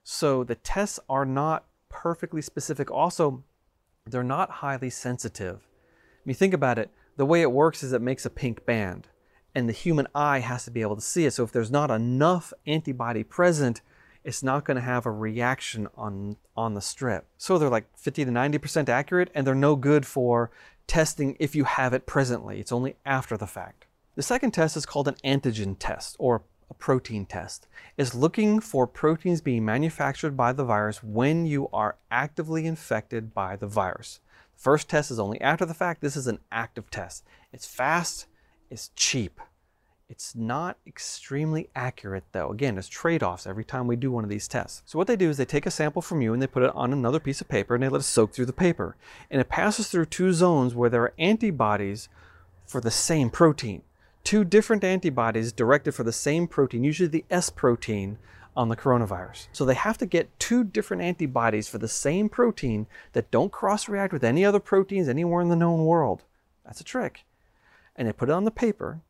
So 0.05 0.45
the 0.45 0.55
tests 0.55 1.01
are 1.09 1.25
not 1.25 1.65
perfectly 1.89 2.43
specific. 2.43 2.91
Also, 2.91 3.43
they're 4.07 4.23
not 4.23 4.51
highly 4.51 4.91
sensitive. 4.91 5.67
When 6.25 6.33
you 6.33 6.35
think 6.35 6.55
about 6.55 6.79
it, 6.79 6.91
the 7.17 7.27
way 7.27 7.43
it 7.43 7.53
works 7.53 7.83
is 7.83 7.93
it 7.93 8.03
makes 8.03 8.25
a 8.25 8.31
pink 8.31 8.65
band, 8.65 9.09
and 9.59 9.69
the 9.69 9.73
human 9.73 10.07
eye 10.15 10.39
has 10.39 10.65
to 10.65 10.71
be 10.71 10.83
able 10.83 10.95
to 10.95 11.03
see 11.03 11.27
it. 11.27 11.33
So 11.33 11.43
if 11.43 11.51
there's 11.51 11.71
not 11.71 11.91
enough 11.91 12.53
antibody 12.65 13.25
present, 13.25 13.81
it's 14.23 14.43
not 14.43 14.65
going 14.65 14.77
to 14.77 14.81
have 14.81 15.05
a 15.05 15.11
reaction 15.11 15.89
on, 15.97 16.37
on 16.57 16.75
the 16.75 16.81
strip. 16.81 17.27
So 17.39 17.59
they're 17.59 17.69
like 17.69 17.89
50 17.99 18.25
to 18.25 18.31
90% 18.31 18.89
accurate, 18.89 19.31
and 19.35 19.45
they're 19.45 19.57
no 19.57 19.75
good 19.75 20.07
for 20.07 20.53
testing 20.87 21.37
if 21.41 21.57
you 21.57 21.65
have 21.65 21.93
it 21.93 22.07
presently. 22.07 22.61
It's 22.61 22.71
only 22.71 22.95
after 23.05 23.37
the 23.37 23.49
fact. 23.49 23.87
The 24.15 24.23
second 24.23 24.53
test 24.53 24.77
is 24.77 24.87
called 24.87 25.09
an 25.09 25.17
antigen 25.25 25.77
test 25.77 26.15
or 26.21 26.43
a 26.71 26.75
protein 26.75 27.27
test. 27.27 27.67
It's 27.97 28.15
looking 28.15 28.61
for 28.61 28.87
proteins 28.87 29.41
being 29.41 29.65
manufactured 29.65 30.37
by 30.37 30.53
the 30.53 30.65
virus 30.65 31.03
when 31.03 31.47
you 31.47 31.69
are 31.73 31.97
actively 32.13 32.65
infected 32.65 33.35
by 33.35 33.57
the 33.57 33.67
virus. 33.67 34.21
The 34.55 34.63
first 34.63 34.89
test 34.89 35.11
is 35.11 35.19
only 35.19 35.41
after 35.41 35.65
the 35.65 35.75
fact. 35.75 36.01
This 36.01 36.17
is 36.17 36.29
an 36.29 36.39
active 36.53 36.91
test. 36.91 37.25
It's 37.53 37.67
fast, 37.67 38.27
it's 38.71 38.91
cheap, 38.95 39.41
It's 40.09 40.35
not 40.35 40.79
extremely 40.87 41.69
accurate 41.77 42.25
though. 42.33 42.51
Again, 42.51 42.77
there's 42.77 42.89
trade-offs 42.89 43.47
every 43.47 43.65
time 43.65 43.87
we 43.87 43.95
do 43.95 44.11
one 44.11 44.25
of 44.25 44.31
these 44.31 44.49
tests. 44.49 44.83
So 44.87 44.99
what 44.99 45.07
they 45.07 45.17
do 45.17 45.29
is 45.29 45.37
they 45.37 45.45
take 45.45 45.67
a 45.67 45.71
sample 45.71 46.01
from 46.01 46.23
you 46.23 46.33
and 46.33 46.41
they 46.41 46.47
put 46.47 46.63
it 46.63 46.75
on 46.75 46.95
another 46.95 47.21
piece 47.21 47.43
of 47.43 47.49
paper 47.49 47.75
and 47.75 47.83
they 47.85 47.91
let 47.91 48.01
it 48.01 48.05
soak 48.05 48.33
through 48.33 48.47
the 48.47 48.53
paper. 48.55 48.97
And 49.31 49.39
it 49.39 49.51
passes 49.51 49.89
through 49.89 50.07
two 50.07 50.33
zones 50.33 50.75
where 50.75 50.89
there 50.89 51.03
are 51.03 51.13
antibodies 51.19 52.09
for 52.67 52.81
the 52.81 52.91
same 52.91 53.29
protein. 53.29 53.83
Two 54.25 54.45
different 54.45 54.83
antibodies 54.83 55.53
directed 55.53 55.93
for 55.93 56.05
the 56.05 56.13
same 56.13 56.47
protein, 56.47 56.85
usually 56.85 57.09
the 57.09 57.27
S 57.31 57.51
protein 57.51 58.17
on 58.57 58.71
the 58.71 58.77
coronavirus. 58.77 59.49
So 59.53 59.67
they 59.67 59.75
have 59.75 59.99
to 59.99 60.07
get 60.07 60.39
two 60.39 60.65
different 60.65 61.03
antibodies 61.03 61.69
for 61.69 61.77
the 61.77 61.87
same 61.87 62.31
protein 62.31 62.87
that 63.13 63.31
don't 63.31 63.53
cross-react 63.53 64.15
with 64.15 64.25
any 64.25 64.45
other 64.45 64.59
proteins 64.59 65.07
anywhere 65.07 65.43
in 65.43 65.49
the 65.49 65.57
known 65.57 65.85
world. 65.85 66.25
That's 66.65 66.81
a 66.81 66.85
trick. 66.85 67.25
And 67.95 68.09
they 68.09 68.13
put 68.13 68.31
it 68.31 68.33
on 68.33 68.45
the 68.45 68.51
paper 68.51 69.03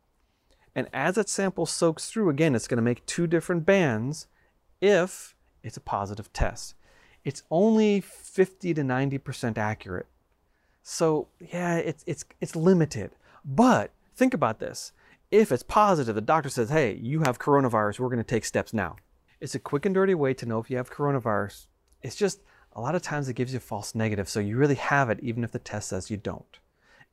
and 0.75 0.87
as 0.93 1.15
that 1.15 1.29
sample 1.29 1.65
soaks 1.65 2.09
through, 2.09 2.29
again, 2.29 2.55
it's 2.55 2.67
going 2.67 2.77
to 2.77 2.83
make 2.83 3.05
two 3.05 3.27
different 3.27 3.65
bands 3.65 4.27
if 4.81 5.35
it's 5.63 5.77
a 5.77 5.81
positive 5.81 6.31
test. 6.31 6.75
It's 7.25 7.43
only 7.51 8.01
50 8.01 8.73
to 8.75 8.81
90% 8.81 9.57
accurate. 9.57 10.07
So 10.83 11.27
yeah, 11.39 11.77
it's, 11.77 12.03
it's, 12.07 12.25
it's 12.39 12.55
limited. 12.55 13.11
But 13.43 13.91
think 14.15 14.33
about 14.33 14.59
this. 14.59 14.91
If 15.31 15.51
it's 15.51 15.63
positive, 15.63 16.15
the 16.15 16.21
doctor 16.21 16.49
says, 16.49 16.69
hey, 16.69 16.95
you 16.95 17.21
have 17.21 17.39
coronavirus, 17.39 17.99
we're 17.99 18.07
going 18.07 18.17
to 18.17 18.23
take 18.23 18.45
steps 18.45 18.73
now. 18.73 18.95
It's 19.39 19.55
a 19.55 19.59
quick 19.59 19.85
and 19.85 19.93
dirty 19.93 20.15
way 20.15 20.33
to 20.33 20.45
know 20.45 20.59
if 20.59 20.69
you 20.69 20.77
have 20.77 20.91
coronavirus. 20.91 21.67
It's 22.01 22.15
just 22.15 22.41
a 22.73 22.81
lot 22.81 22.95
of 22.95 23.01
times 23.01 23.29
it 23.29 23.35
gives 23.35 23.53
you 23.53 23.57
a 23.57 23.61
false 23.61 23.93
negative, 23.93 24.27
so 24.27 24.39
you 24.39 24.57
really 24.57 24.75
have 24.75 25.09
it 25.09 25.19
even 25.21 25.43
if 25.43 25.51
the 25.51 25.59
test 25.59 25.89
says 25.89 26.09
you 26.09 26.17
don't. 26.17 26.59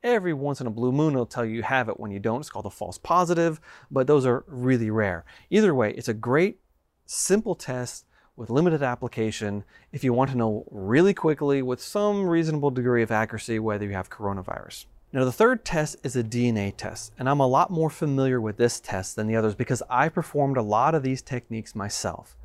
Every 0.03 0.35
once 0.35 0.61
in 0.61 0.67
a 0.67 0.71
blue 0.71 0.93
moon, 0.93 1.15
it'll 1.15 1.27
tell 1.27 1.45
you 1.45 1.57
you 1.57 1.63
have 1.63 1.89
it 1.89 1.99
when 1.99 2.13
you 2.13 2.21
don't. 2.21 2.41
It's 2.41 2.51
called 2.51 2.67
a 2.67 2.71
false 2.71 2.97
positive, 2.97 3.61
but 3.91 4.07
those 4.07 4.25
are 4.25 4.45
really 4.47 4.91
rare. 4.91 5.25
Either 5.51 5.75
way, 5.75 5.93
it's 5.95 6.09
a 6.09 6.15
great, 6.15 6.61
simple 7.07 7.55
test 7.55 8.05
with 8.37 8.51
limited 8.51 8.83
application 8.83 9.65
if 9.93 10.05
you 10.05 10.13
want 10.13 10.31
to 10.31 10.37
know 10.37 10.65
really 10.71 11.15
quickly 11.15 11.63
with 11.63 11.81
some 11.81 12.29
reasonable 12.29 12.71
degree 12.71 13.03
of 13.03 13.11
accuracy 13.11 13.59
whether 13.59 13.87
you 13.87 13.95
have 13.95 14.11
coronavirus. 14.11 14.85
Now, 15.13 15.25
the 15.25 15.33
third 15.33 15.65
test 15.65 15.97
is 16.05 16.15
a 16.15 16.23
DNA 16.23 16.77
test, 16.77 17.13
and 17.19 17.29
I'm 17.29 17.41
a 17.41 17.47
lot 17.47 17.71
more 17.71 17.91
familiar 17.91 18.41
with 18.41 18.59
this 18.59 18.81
test 18.81 19.17
than 19.17 19.27
the 19.27 19.37
others 19.37 19.55
because 19.55 19.83
I 19.89 20.09
performed 20.09 20.57
a 20.57 20.63
lot 20.63 20.95
of 20.95 21.03
these 21.03 21.23
techniques 21.23 21.75
myself. 21.75 22.37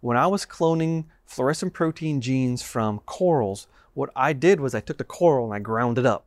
When 0.00 0.16
I 0.16 0.26
was 0.26 0.44
cloning 0.44 1.06
fluorescent 1.24 1.72
protein 1.72 2.20
genes 2.20 2.62
from 2.62 2.98
corals, 3.06 3.66
what 3.94 4.10
I 4.14 4.34
did 4.34 4.60
was 4.60 4.74
I 4.74 4.80
took 4.80 4.98
the 4.98 5.04
coral 5.04 5.46
and 5.46 5.54
I 5.54 5.58
ground 5.58 5.98
it 5.98 6.06
up 6.06 6.26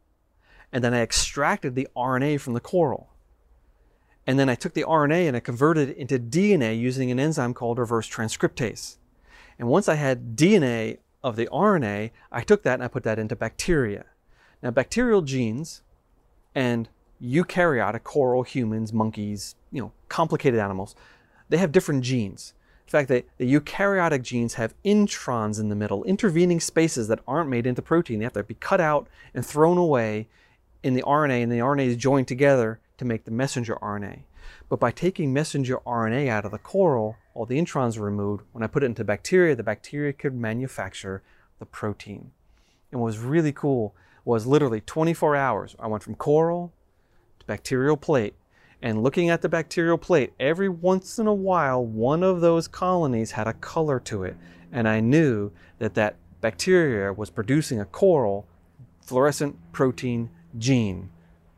and 0.75 0.83
then 0.83 0.93
I 0.93 0.99
extracted 0.99 1.73
the 1.73 1.87
RNA 1.95 2.41
from 2.41 2.51
the 2.51 2.59
coral. 2.59 3.07
And 4.27 4.37
then 4.37 4.49
I 4.49 4.55
took 4.55 4.73
the 4.73 4.83
RNA 4.83 5.25
and 5.25 5.37
I 5.37 5.39
converted 5.39 5.87
it 5.87 5.95
into 5.95 6.19
DNA 6.19 6.77
using 6.77 7.09
an 7.09 7.17
enzyme 7.17 7.53
called 7.53 7.79
reverse 7.79 8.09
transcriptase. 8.09 8.97
And 9.57 9.69
once 9.69 9.87
I 9.87 9.95
had 9.95 10.35
DNA 10.35 10.97
of 11.23 11.37
the 11.37 11.47
RNA, 11.47 12.11
I 12.29 12.41
took 12.41 12.63
that 12.63 12.73
and 12.73 12.83
I 12.83 12.89
put 12.89 13.03
that 13.03 13.17
into 13.17 13.37
bacteria. 13.37 14.03
Now, 14.61 14.71
bacterial 14.71 15.21
genes 15.21 15.81
and 16.53 16.89
eukaryotic 17.23 18.03
coral, 18.03 18.43
humans, 18.43 18.91
monkeys, 18.91 19.55
you 19.71 19.81
know, 19.81 19.93
complicated 20.09 20.59
animals, 20.59 20.93
they 21.47 21.55
have 21.55 21.71
different 21.71 22.03
genes. 22.03 22.53
In 22.85 22.91
fact, 22.91 23.07
the, 23.07 23.23
the 23.37 23.49
eukaryotic 23.49 24.23
genes 24.23 24.55
have 24.55 24.73
introns 24.83 25.57
in 25.57 25.69
the 25.69 25.75
middle, 25.75 26.03
intervening 26.03 26.59
spaces 26.59 27.07
that 27.07 27.21
aren't 27.25 27.49
made 27.49 27.65
into 27.65 27.81
protein. 27.81 28.19
They 28.19 28.25
have 28.25 28.33
to 28.33 28.43
be 28.43 28.55
cut 28.55 28.81
out 28.81 29.07
and 29.33 29.45
thrown 29.45 29.77
away 29.77 30.27
in 30.85 30.93
the 30.93 31.01
RNA, 31.01 31.41
and 31.41 31.51
the 31.51 31.57
RNA 31.57 31.87
is 31.87 31.97
joined 31.97 32.27
together 32.27 32.79
to 32.99 33.05
make 33.05 33.25
the 33.25 33.31
messenger 33.31 33.75
RNA. 33.81 34.19
But 34.69 34.79
by 34.79 34.91
taking 34.91 35.33
messenger 35.33 35.79
RNA 35.79 36.27
out 36.27 36.45
of 36.45 36.51
the 36.51 36.59
coral, 36.59 37.17
all 37.33 37.47
the 37.47 37.59
introns 37.59 37.97
are 37.97 38.03
removed. 38.03 38.43
When 38.51 38.63
I 38.63 38.67
put 38.67 38.83
it 38.83 38.85
into 38.85 39.03
bacteria, 39.03 39.55
the 39.55 39.63
bacteria 39.63 40.13
could 40.13 40.35
manufacture 40.35 41.23
the 41.57 41.65
protein. 41.65 42.33
And 42.91 43.01
what 43.01 43.07
was 43.07 43.17
really 43.17 43.51
cool 43.51 43.95
was 44.25 44.45
literally 44.45 44.79
24 44.79 45.35
hours. 45.35 45.75
I 45.79 45.87
went 45.87 46.03
from 46.03 46.13
coral 46.13 46.71
to 47.39 47.45
bacterial 47.47 47.97
plate. 47.97 48.35
And 48.79 49.01
looking 49.01 49.31
at 49.31 49.41
the 49.41 49.49
bacterial 49.49 49.97
plate, 49.97 50.33
every 50.39 50.69
once 50.69 51.17
in 51.17 51.25
a 51.25 51.33
while, 51.33 51.83
one 51.83 52.21
of 52.21 52.41
those 52.41 52.67
colonies 52.67 53.31
had 53.31 53.47
a 53.47 53.53
color 53.53 53.99
to 54.01 54.21
it. 54.21 54.37
And 54.71 54.87
I 54.87 54.99
knew 54.99 55.51
that 55.79 55.95
that 55.95 56.17
bacteria 56.41 57.11
was 57.11 57.31
producing 57.31 57.79
a 57.79 57.85
coral 57.85 58.45
fluorescent 59.01 59.57
protein 59.71 60.29
gene 60.57 61.09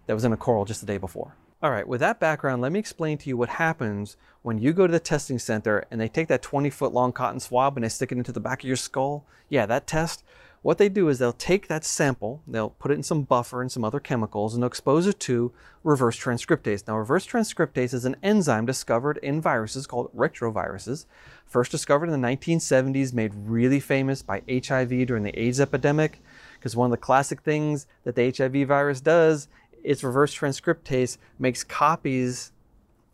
that 0.05 0.13
was 0.13 0.23
in 0.23 0.33
a 0.33 0.37
coral 0.37 0.65
just 0.65 0.81
the 0.81 0.87
day 0.87 0.97
before. 0.97 1.35
All 1.61 1.71
right, 1.71 1.87
with 1.87 2.01
that 2.01 2.19
background, 2.19 2.61
let 2.61 2.71
me 2.71 2.79
explain 2.79 3.17
to 3.17 3.29
you 3.29 3.35
what 3.35 3.49
happens 3.49 4.15
when 4.43 4.59
you 4.59 4.73
go 4.73 4.85
to 4.85 4.91
the 4.91 4.99
testing 4.99 5.39
center 5.39 5.85
and 5.89 5.99
they 5.99 6.07
take 6.07 6.27
that 6.27 6.43
20 6.43 6.69
foot 6.69 6.93
long 6.93 7.11
cotton 7.11 7.39
swab 7.39 7.75
and 7.75 7.83
they 7.83 7.89
stick 7.89 8.11
it 8.11 8.17
into 8.17 8.31
the 8.31 8.39
back 8.39 8.61
of 8.61 8.67
your 8.67 8.75
skull. 8.75 9.25
Yeah, 9.49 9.65
that 9.65 9.87
test. 9.87 10.23
What 10.61 10.77
they 10.77 10.89
do 10.89 11.07
is 11.07 11.17
they'll 11.17 11.33
take 11.33 11.67
that 11.67 11.85
sample, 11.85 12.43
they'll 12.45 12.71
put 12.71 12.91
it 12.91 12.95
in 12.95 13.03
some 13.03 13.23
buffer 13.23 13.61
and 13.61 13.71
some 13.71 13.83
other 13.83 13.99
chemicals, 13.99 14.53
and 14.53 14.61
they'll 14.61 14.67
expose 14.67 15.07
it 15.07 15.19
to 15.21 15.51
reverse 15.83 16.19
transcriptase. 16.19 16.85
Now, 16.87 16.97
reverse 16.97 17.25
transcriptase 17.25 17.93
is 17.93 18.05
an 18.05 18.17
enzyme 18.21 18.65
discovered 18.65 19.17
in 19.23 19.39
viruses 19.39 19.87
called 19.87 20.11
retroviruses. 20.15 21.05
First 21.45 21.71
discovered 21.71 22.09
in 22.09 22.21
the 22.21 22.27
1970s, 22.27 23.13
made 23.13 23.31
really 23.33 23.79
famous 23.79 24.21
by 24.21 24.41
HIV 24.49 25.07
during 25.07 25.23
the 25.23 25.39
AIDS 25.39 25.61
epidemic 25.61 26.21
because 26.59 26.75
one 26.75 26.87
of 26.87 26.91
the 26.91 26.97
classic 26.97 27.41
things 27.41 27.87
that 28.03 28.15
the 28.15 28.33
HIV 28.35 28.67
virus 28.67 29.01
does 29.01 29.47
is 29.83 30.03
reverse 30.03 30.35
transcriptase 30.35 31.17
makes 31.39 31.63
copies 31.63 32.51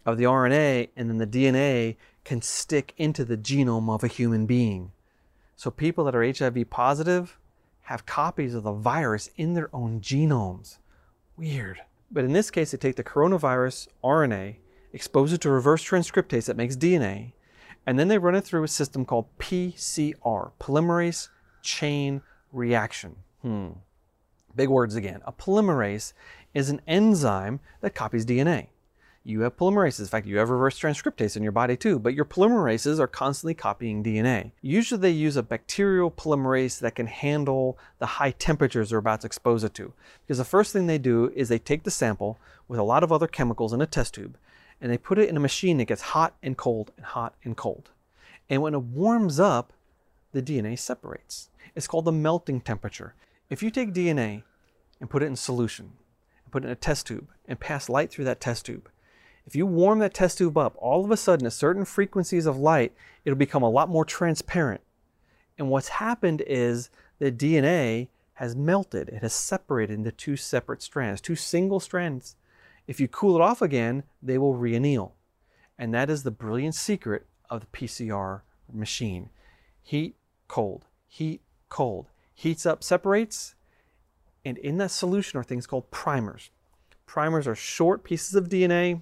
of 0.06 0.18
the 0.18 0.24
RNA 0.24 0.90
and 0.96 1.10
then 1.10 1.18
the 1.18 1.28
DNA 1.28 1.96
can 2.24 2.42
stick 2.42 2.94
into 2.98 3.26
the 3.26 3.38
genome 3.38 3.94
of 3.94 4.04
a 4.04 4.08
human 4.08 4.46
being. 4.46 4.92
So 5.56 5.70
people 5.70 6.04
that 6.06 6.16
are 6.16 6.26
HIV 6.26 6.70
positive 6.70 7.38
have 7.84 8.06
copies 8.06 8.54
of 8.54 8.64
the 8.64 8.72
virus 8.72 9.30
in 9.36 9.54
their 9.54 9.70
own 9.74 10.02
genomes. 10.02 10.78
Weird. 11.38 11.82
But 12.12 12.24
in 12.24 12.34
this 12.34 12.52
case, 12.52 12.72
they 12.72 12.78
take 12.78 12.96
the 12.96 13.04
coronavirus 13.04 13.88
RNA, 14.04 14.56
expose 14.94 15.34
it 15.34 15.42
to 15.42 15.50
reverse 15.50 15.84
transcriptase 15.84 16.46
that 16.46 16.58
makes 16.58 16.76
DNA, 16.76 17.34
and 17.86 18.00
then 18.00 18.08
they 18.08 18.18
run 18.18 18.36
it 18.36 18.46
through 18.46 18.64
a 18.64 18.68
system 18.68 19.04
called 19.04 19.26
PCR, 19.40 20.52
polymerase 20.60 21.30
chain 21.62 22.22
reaction. 22.52 23.18
Hmm. 23.44 23.68
Big 24.56 24.70
words 24.70 24.96
again. 24.96 25.22
A 25.26 25.32
polymerase 25.32 26.14
is 26.54 26.70
an 26.70 26.82
enzyme 26.88 27.60
that 27.82 27.94
copies 27.94 28.26
DNA. 28.26 28.68
You 29.26 29.42
have 29.42 29.56
polymerases. 29.56 30.02
In 30.02 30.06
fact, 30.08 30.28
you 30.28 30.38
have 30.38 30.50
reverse 30.50 30.78
transcriptase 30.78 31.38
in 31.38 31.44
your 31.44 31.54
body 31.54 31.78
too, 31.78 31.98
but 31.98 32.14
your 32.14 32.26
polymerases 32.26 33.00
are 33.00 33.08
constantly 33.08 33.54
copying 33.54 34.04
DNA. 34.04 34.52
Usually 34.62 35.00
they 35.00 35.12
use 35.12 35.38
a 35.38 35.44
bacterial 35.44 36.12
polymerase 36.12 36.80
that 36.80 36.96
can 36.96 37.08
handle 37.08 37.78
the 38.00 38.06
high 38.06 38.32
temperatures 38.32 38.90
they're 38.90 39.00
about 39.00 39.22
to 39.22 39.28
expose 39.28 39.64
it 39.64 39.74
to. 39.76 39.94
Because 40.26 40.40
the 40.40 40.44
first 40.44 40.74
thing 40.74 40.88
they 40.88 40.98
do 40.98 41.32
is 41.36 41.48
they 41.48 41.60
take 41.60 41.84
the 41.84 41.92
sample 41.92 42.38
with 42.68 42.80
a 42.80 42.84
lot 42.84 43.04
of 43.04 43.14
other 43.14 43.28
chemicals 43.28 43.72
in 43.72 43.82
a 43.82 43.86
test 43.86 44.14
tube 44.14 44.38
and 44.82 44.92
they 44.92 44.98
put 44.98 45.18
it 45.18 45.30
in 45.30 45.38
a 45.38 45.40
machine 45.40 45.78
that 45.78 45.86
gets 45.86 46.02
hot 46.02 46.36
and 46.44 46.58
cold 46.58 46.92
and 46.98 47.06
hot 47.06 47.34
and 47.46 47.56
cold. 47.56 47.92
And 48.50 48.62
when 48.62 48.74
it 48.74 48.84
warms 48.84 49.40
up, 49.40 49.72
the 50.34 50.42
DNA 50.42 50.78
separates. 50.78 51.50
It's 51.74 51.88
called 51.88 52.04
the 52.04 52.12
melting 52.12 52.60
temperature. 52.60 53.16
If 53.50 53.62
you 53.62 53.70
take 53.70 53.94
DNA 53.94 54.44
and 55.00 55.10
put 55.10 55.24
it 55.24 55.28
in 55.28 55.36
solution, 55.36 55.94
and 56.44 56.52
put 56.52 56.64
it 56.64 56.68
in 56.68 56.72
a 56.72 56.76
test 56.76 57.08
tube, 57.08 57.30
and 57.46 57.60
pass 57.60 57.90
light 57.90 58.12
through 58.12 58.26
that 58.26 58.40
test 58.40 58.66
tube, 58.66 58.90
if 59.46 59.56
you 59.56 59.66
warm 59.66 60.00
that 60.00 60.14
test 60.14 60.38
tube 60.38 60.58
up, 60.58 60.76
all 60.78 61.04
of 61.04 61.12
a 61.12 61.18
sudden, 61.18 61.46
at 61.46 61.54
certain 61.54 61.84
frequencies 61.84 62.46
of 62.46 62.58
light, 62.58 62.94
it'll 63.26 63.38
become 63.38 63.64
a 63.64 63.70
lot 63.70 63.90
more 63.90 64.06
transparent. 64.06 64.82
And 65.58 65.70
what's 65.70 65.90
happened 65.90 66.42
is 66.48 66.90
the 67.20 67.32
DNA 67.32 68.08
has 68.36 68.56
melted. 68.56 69.10
It 69.10 69.22
has 69.22 69.34
separated 69.34 69.94
into 69.94 70.12
two 70.12 70.38
separate 70.38 70.82
strands, 70.82 71.22
two 71.22 71.36
single 71.36 71.80
strands. 71.80 72.36
If 72.88 73.00
you 73.00 73.08
cool 73.08 73.36
it 73.36 73.42
off 73.42 73.62
again, 73.62 74.04
they 74.22 74.38
will 74.38 74.56
reanneal. 74.56 75.16
And 75.78 75.94
that 75.94 76.10
is 76.10 76.24
the 76.24 76.32
brilliant 76.32 76.76
secret 76.76 77.28
of 77.50 77.62
the 77.62 77.68
PCR 77.68 78.42
machine. 78.72 79.30
Heat, 79.82 80.16
cold, 80.48 80.86
heat, 81.08 81.42
cold 81.70 82.08
heats 82.34 82.66
up, 82.66 82.84
separates, 82.84 83.56
and 84.46 84.58
in 84.58 84.78
that 84.78 84.92
solution 84.92 85.40
are 85.40 85.44
things 85.44 85.68
called 85.68 85.92
primers. 85.92 86.50
Primers 87.06 87.48
are 87.48 87.56
short 87.56 88.04
pieces 88.04 88.36
of 88.36 88.50
DNA, 88.50 89.02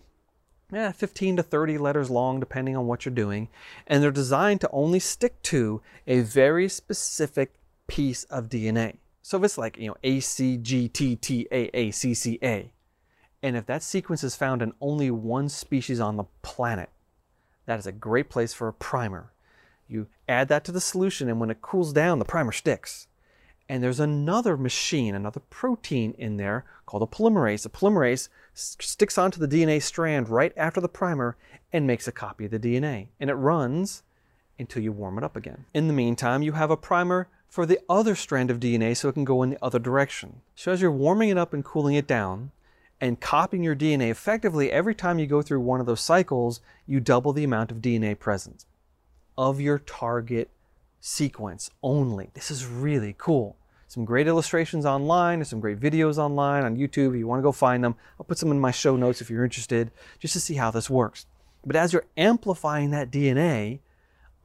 eh, 0.74 0.92
15 0.92 1.38
to 1.38 1.44
30 1.44 1.78
letters 1.78 2.10
long, 2.10 2.40
depending 2.40 2.76
on 2.76 2.88
what 2.88 3.06
you're 3.06 3.14
doing, 3.14 3.50
and 3.88 4.02
they're 4.02 4.12
designed 4.12 4.62
to 4.62 4.70
only 4.72 5.00
stick 5.00 5.42
to 5.44 5.82
a 6.08 6.22
very 6.22 6.68
specific 6.70 7.54
piece 7.88 8.24
of 8.26 8.50
DNA. 8.50 8.98
So 9.22 9.38
if 9.38 9.44
it's 9.44 9.58
like, 9.58 9.78
you 9.78 9.88
know, 9.88 9.98
ACGTTAACCA, 10.04 11.50
and 13.44 13.58
if 13.58 13.66
that 13.66 13.82
sequence 13.84 14.24
is 14.24 14.36
found 14.36 14.62
in 14.62 14.74
only 14.82 15.10
one 15.10 15.50
species 15.50 16.00
on 16.00 16.18
the 16.18 16.26
planet, 16.42 16.90
that 17.66 17.80
is 17.80 17.88
a 17.88 17.92
great 17.92 18.30
place 18.30 18.54
for 18.54 18.68
a 18.68 18.74
primer. 18.74 19.32
You 19.88 20.08
add 20.28 20.48
that 20.50 20.64
to 20.66 20.72
the 20.72 20.82
solution, 20.82 21.28
and 21.30 21.40
when 21.40 21.50
it 21.50 21.62
cools 21.62 21.92
down, 21.94 22.20
the 22.20 22.26
primer 22.26 22.52
sticks. 22.52 23.08
And 23.72 23.82
there's 23.82 24.02
another 24.02 24.58
machine, 24.58 25.16
another 25.16 25.40
protein 25.50 26.14
in 26.18 26.36
there 26.36 26.66
called 26.86 27.04
a 27.04 27.06
polymerase. 27.06 27.64
The 27.64 27.70
polymerase 27.70 28.28
sticks 28.54 29.18
onto 29.18 29.40
the 29.40 29.48
DNA 29.48 29.82
strand 29.82 30.28
right 30.28 30.52
after 30.58 30.82
the 30.82 30.90
primer 30.90 31.38
and 31.72 31.88
makes 31.88 32.06
a 32.06 32.12
copy 32.12 32.44
of 32.44 32.52
the 32.52 32.60
DNA. 32.60 33.08
And 33.18 33.30
it 33.30 33.36
runs 33.36 34.04
until 34.60 34.84
you 34.84 34.92
warm 34.92 35.18
it 35.18 35.24
up 35.24 35.38
again. 35.38 35.64
In 35.74 35.88
the 35.88 35.94
meantime, 35.94 36.42
you 36.44 36.52
have 36.52 36.70
a 36.70 36.76
primer 36.76 37.30
for 37.48 37.66
the 37.66 37.80
other 37.88 38.14
strand 38.14 38.52
of 38.52 38.60
DNA 38.60 38.98
so 38.98 39.08
it 39.08 39.14
can 39.14 39.24
go 39.24 39.42
in 39.42 39.52
the 39.52 39.64
other 39.64 39.80
direction. 39.80 40.42
So 40.54 40.74
as 40.74 40.82
you're 40.82 40.92
warming 40.92 41.30
it 41.30 41.38
up 41.38 41.54
and 41.54 41.64
cooling 41.64 41.96
it 41.96 42.08
down, 42.08 42.52
and 43.00 43.22
copying 43.22 43.64
your 43.64 43.78
DNA 43.78 44.12
effectively, 44.12 44.70
every 44.70 44.94
time 44.94 45.18
you 45.18 45.28
go 45.28 45.42
through 45.42 45.62
one 45.62 45.80
of 45.80 45.86
those 45.86 46.02
cycles, 46.02 46.60
you 46.86 47.00
double 47.00 47.32
the 47.32 47.46
amount 47.46 47.72
of 47.72 47.78
DNA 47.78 48.20
present 48.20 48.66
of 49.38 49.62
your 49.62 49.80
target 49.80 50.50
sequence 51.00 51.72
only. 51.82 52.32
This 52.34 52.52
is 52.52 52.66
really 52.66 53.16
cool. 53.18 53.56
Some 53.92 54.06
great 54.06 54.26
illustrations 54.26 54.86
online, 54.86 55.40
there's 55.40 55.50
some 55.50 55.60
great 55.60 55.78
videos 55.78 56.18
online 56.18 56.64
on 56.64 56.78
YouTube 56.78 57.10
if 57.10 57.18
you 57.18 57.28
want 57.28 57.40
to 57.40 57.44
go 57.44 57.52
find 57.52 57.84
them. 57.84 57.98
I'll 58.18 58.24
put 58.24 58.38
some 58.38 58.50
in 58.50 58.58
my 58.58 58.72
show 58.72 58.96
notes 58.96 59.20
if 59.20 59.30
you're 59.30 59.44
interested, 59.44 59.92
just 60.18 60.32
to 60.32 60.40
see 60.40 60.54
how 60.54 60.72
this 60.72 60.90
works. 60.90 61.26
But 61.66 61.76
as 61.76 61.92
you're 61.92 62.06
amplifying 62.16 62.92
that 62.92 63.12
DNA 63.12 63.82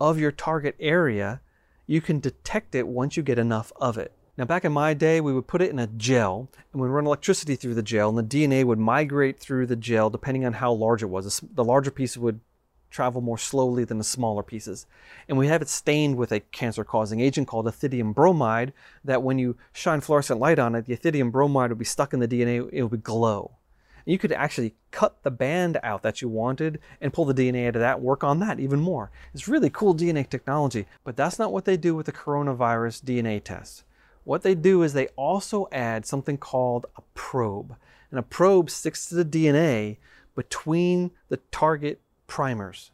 of 0.00 0.19
your 0.19 0.33
target 0.33 0.75
area, 0.81 1.43
you 1.87 2.00
can 2.00 2.19
detect 2.19 2.75
it 2.75 2.88
once 2.88 3.17
you 3.17 3.23
get 3.23 3.38
enough 3.38 3.71
of 3.76 3.97
it. 3.97 4.11
Now, 4.37 4.47
back 4.47 4.65
in 4.65 4.73
my 4.73 4.95
day, 4.95 5.21
we 5.21 5.33
would 5.33 5.47
put 5.47 5.62
it 5.62 5.71
in 5.71 5.79
a 5.79 5.87
gel 5.87 6.49
and 6.73 6.83
we'd 6.83 6.88
run 6.88 7.07
electricity 7.07 7.55
through 7.55 7.75
the 7.75 7.85
gel, 7.85 8.09
and 8.09 8.19
the 8.19 8.25
DNA 8.25 8.65
would 8.65 8.81
migrate 8.81 9.38
through 9.38 9.67
the 9.67 9.76
gel 9.76 10.11
depending 10.11 10.45
on 10.45 10.55
how 10.55 10.73
large 10.73 11.05
it 11.05 11.07
was. 11.07 11.41
The 11.55 11.62
larger 11.62 11.93
piece 11.93 12.17
would 12.17 12.41
travel 12.90 13.21
more 13.21 13.38
slowly 13.38 13.85
than 13.85 13.99
the 13.99 14.05
smaller 14.05 14.43
pieces. 14.43 14.87
And 15.28 15.37
we 15.37 15.49
have 15.49 15.62
it 15.62 15.69
stained 15.69 16.16
with 16.16 16.33
a 16.33 16.40
cancer 16.40 16.85
causing 16.85 17.21
agent 17.21 17.49
called 17.49 17.66
ethidium 17.66 18.14
bromide 18.14 18.73
that 19.05 19.23
when 19.23 19.38
you 19.38 19.57
shine 19.73 20.00
fluorescent 20.00 20.40
light 20.40 20.59
on 20.59 20.75
it, 20.75 20.87
the 20.87 20.97
ethidium 20.97 21.31
bromide 21.31 21.71
would 21.71 21.78
be 21.78 21.85
stuck 21.85 22.12
in 22.12 22.21
the 22.21 22.28
DNA, 22.28 22.69
it 22.73 22.85
would 22.85 23.02
glow. 23.02 23.57
And 24.05 24.12
you 24.12 24.19
could 24.19 24.33
actually 24.33 24.75
cut 24.93 25.23
the 25.23 25.31
band 25.31 25.78
out 25.83 26.02
that 26.02 26.23
you 26.23 26.28
wanted 26.28 26.78
and 27.00 27.12
pull 27.12 27.25
the 27.25 27.35
DNA 27.35 27.69
out 27.69 27.76
of 27.76 27.81
that, 27.81 28.00
work 28.00 28.23
on 28.23 28.38
that 28.40 28.61
even 28.61 28.81
more. 28.81 29.11
It's 29.35 29.49
really 29.49 29.71
cool 29.71 29.95
DNA 29.95 30.28
technology, 30.28 30.87
but 31.05 31.16
that's 31.16 31.38
not 31.38 31.52
what 31.52 31.64
they 31.64 31.76
do 31.76 31.95
with 31.95 32.07
the 32.07 32.12
coronavirus 32.12 33.02
DNA 33.02 33.43
test. 33.43 33.85
What 34.25 34.43
they 34.43 34.55
do 34.55 34.83
is 34.83 34.93
they 34.93 35.09
also 35.09 35.69
add 35.71 36.07
something 36.07 36.38
called 36.38 36.87
a 36.97 37.02
probe. 37.14 37.76
And 38.11 38.19
a 38.19 38.23
probe 38.23 38.71
sticks 38.71 39.09
to 39.09 39.14
the 39.14 39.25
DNA 39.25 39.99
between 40.35 41.11
the 41.28 41.38
target 41.50 42.00
primers. 42.26 42.90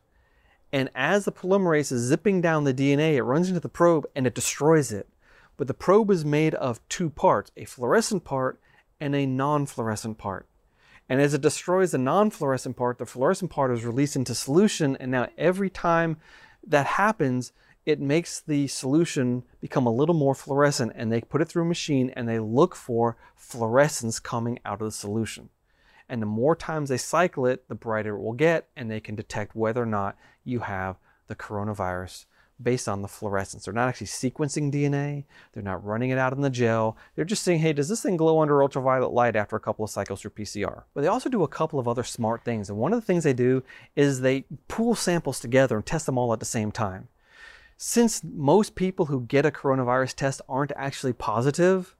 And 0.73 0.91
as 0.95 1.25
the 1.25 1.33
polymerase 1.33 1.93
is 1.93 2.03
zipping 2.03 2.41
down 2.41 2.65
the 2.65 2.75
DNA, 2.75 3.15
it 3.15 3.23
runs 3.23 3.49
into 3.49 3.61
the 3.61 3.69
probe 3.69 4.07
and 4.17 4.27
it 4.27 4.35
destroys 4.35 4.91
it. 4.91 5.09
But 5.57 5.67
the 5.67 5.75
probe 5.75 6.11
is 6.11 6.25
made 6.25 6.55
of 6.55 6.81
two 6.89 7.11
parts 7.11 7.51
a 7.57 7.67
fluorescent 7.67 8.25
part 8.25 8.59
and 8.99 9.15
a 9.15 9.27
non 9.27 9.67
fluorescent 9.67 10.17
part. 10.17 10.47
And 11.09 11.21
as 11.21 11.35
it 11.35 11.43
destroys 11.43 11.91
the 11.91 11.99
non 11.99 12.31
fluorescent 12.31 12.77
part, 12.77 12.99
the 12.99 13.07
fluorescent 13.07 13.51
part 13.51 13.71
is 13.71 13.85
released 13.85 14.17
into 14.17 14.35
solution. 14.35 14.97
And 14.97 15.11
now 15.11 15.29
every 15.37 15.69
time 15.69 16.17
that 16.67 16.87
happens, 16.87 17.53
it 17.85 18.01
makes 18.01 18.41
the 18.41 18.69
solution 18.69 19.43
become 19.61 19.87
a 19.87 19.93
little 19.93 20.15
more 20.15 20.35
fluorescent 20.35 20.93
and 20.95 21.11
they 21.11 21.21
put 21.21 21.43
it 21.43 21.49
through 21.49 21.63
a 21.63 21.67
machine 21.67 22.11
and 22.11 22.29
they 22.29 22.39
look 22.39 22.77
for 22.77 23.17
fluorescence 23.35 24.21
coming 24.21 24.59
out 24.65 24.81
of 24.81 24.87
the 24.87 24.93
solution. 24.93 25.51
And 26.09 26.21
the 26.21 26.27
more 26.27 26.55
times 26.57 26.89
they 26.89 26.99
cycle 26.99 27.47
it, 27.47 27.69
the 27.69 27.75
brighter 27.75 28.17
it 28.17 28.21
will 28.21 28.33
get 28.33 28.69
and 28.77 28.91
they 28.91 29.01
can 29.01 29.15
detect 29.15 29.57
whether 29.57 29.83
or 29.83 29.87
not 29.87 30.17
you 30.45 30.61
have 30.61 30.97
the 31.29 31.35
coronavirus 31.35 32.27
based 32.63 32.89
on 32.89 33.03
the 33.03 33.09
fluorescence. 33.09 33.65
They're 33.65 33.75
not 33.75 33.89
actually 33.89 34.07
sequencing 34.09 34.73
DNA. 34.73 35.25
They're 35.53 35.63
not 35.63 35.85
running 35.85 36.11
it 36.11 36.19
out 36.19 36.33
in 36.33 36.43
the 36.43 36.51
gel. 36.51 36.97
They're 37.15 37.25
just 37.25 37.43
saying, 37.43 37.61
hey, 37.61 37.73
does 37.73 37.89
this 37.89 38.03
thing 38.03 38.17
glow 38.17 38.41
under 38.41 38.63
ultraviolet 38.63 39.13
light 39.13 39.35
after 39.35 39.57
a 39.57 39.61
couple 39.61 39.85
of 39.85 39.91
cycles 39.91 40.21
through 40.21 40.33
PCR? 40.33 40.85
But 40.95 41.01
they 41.01 41.09
also 41.09 41.29
do 41.29 41.43
a 41.43 41.49
couple 41.49 41.81
of 41.81 41.89
other 41.89 42.05
smart 42.05 42.45
things. 42.45 42.69
And 42.69 42.79
one 42.79 42.93
of 42.93 43.01
the 43.01 43.07
things 43.07 43.25
they 43.25 43.33
do 43.33 43.65
is 43.97 44.21
they 44.21 44.45
pool 44.69 44.95
samples 44.95 45.41
together 45.41 45.77
and 45.77 45.85
test 45.85 46.07
them 46.07 46.19
all 46.19 46.33
at 46.33 46.41
the 46.41 46.47
same 46.47 46.71
time 46.71 47.09
since 47.85 48.23
most 48.23 48.77
people 48.77 49.07
who 49.07 49.23
get 49.23 49.45
a 49.45 49.51
coronavirus 49.51 50.15
test 50.15 50.41
aren't 50.49 50.71
actually 50.77 51.13
positive, 51.13 51.97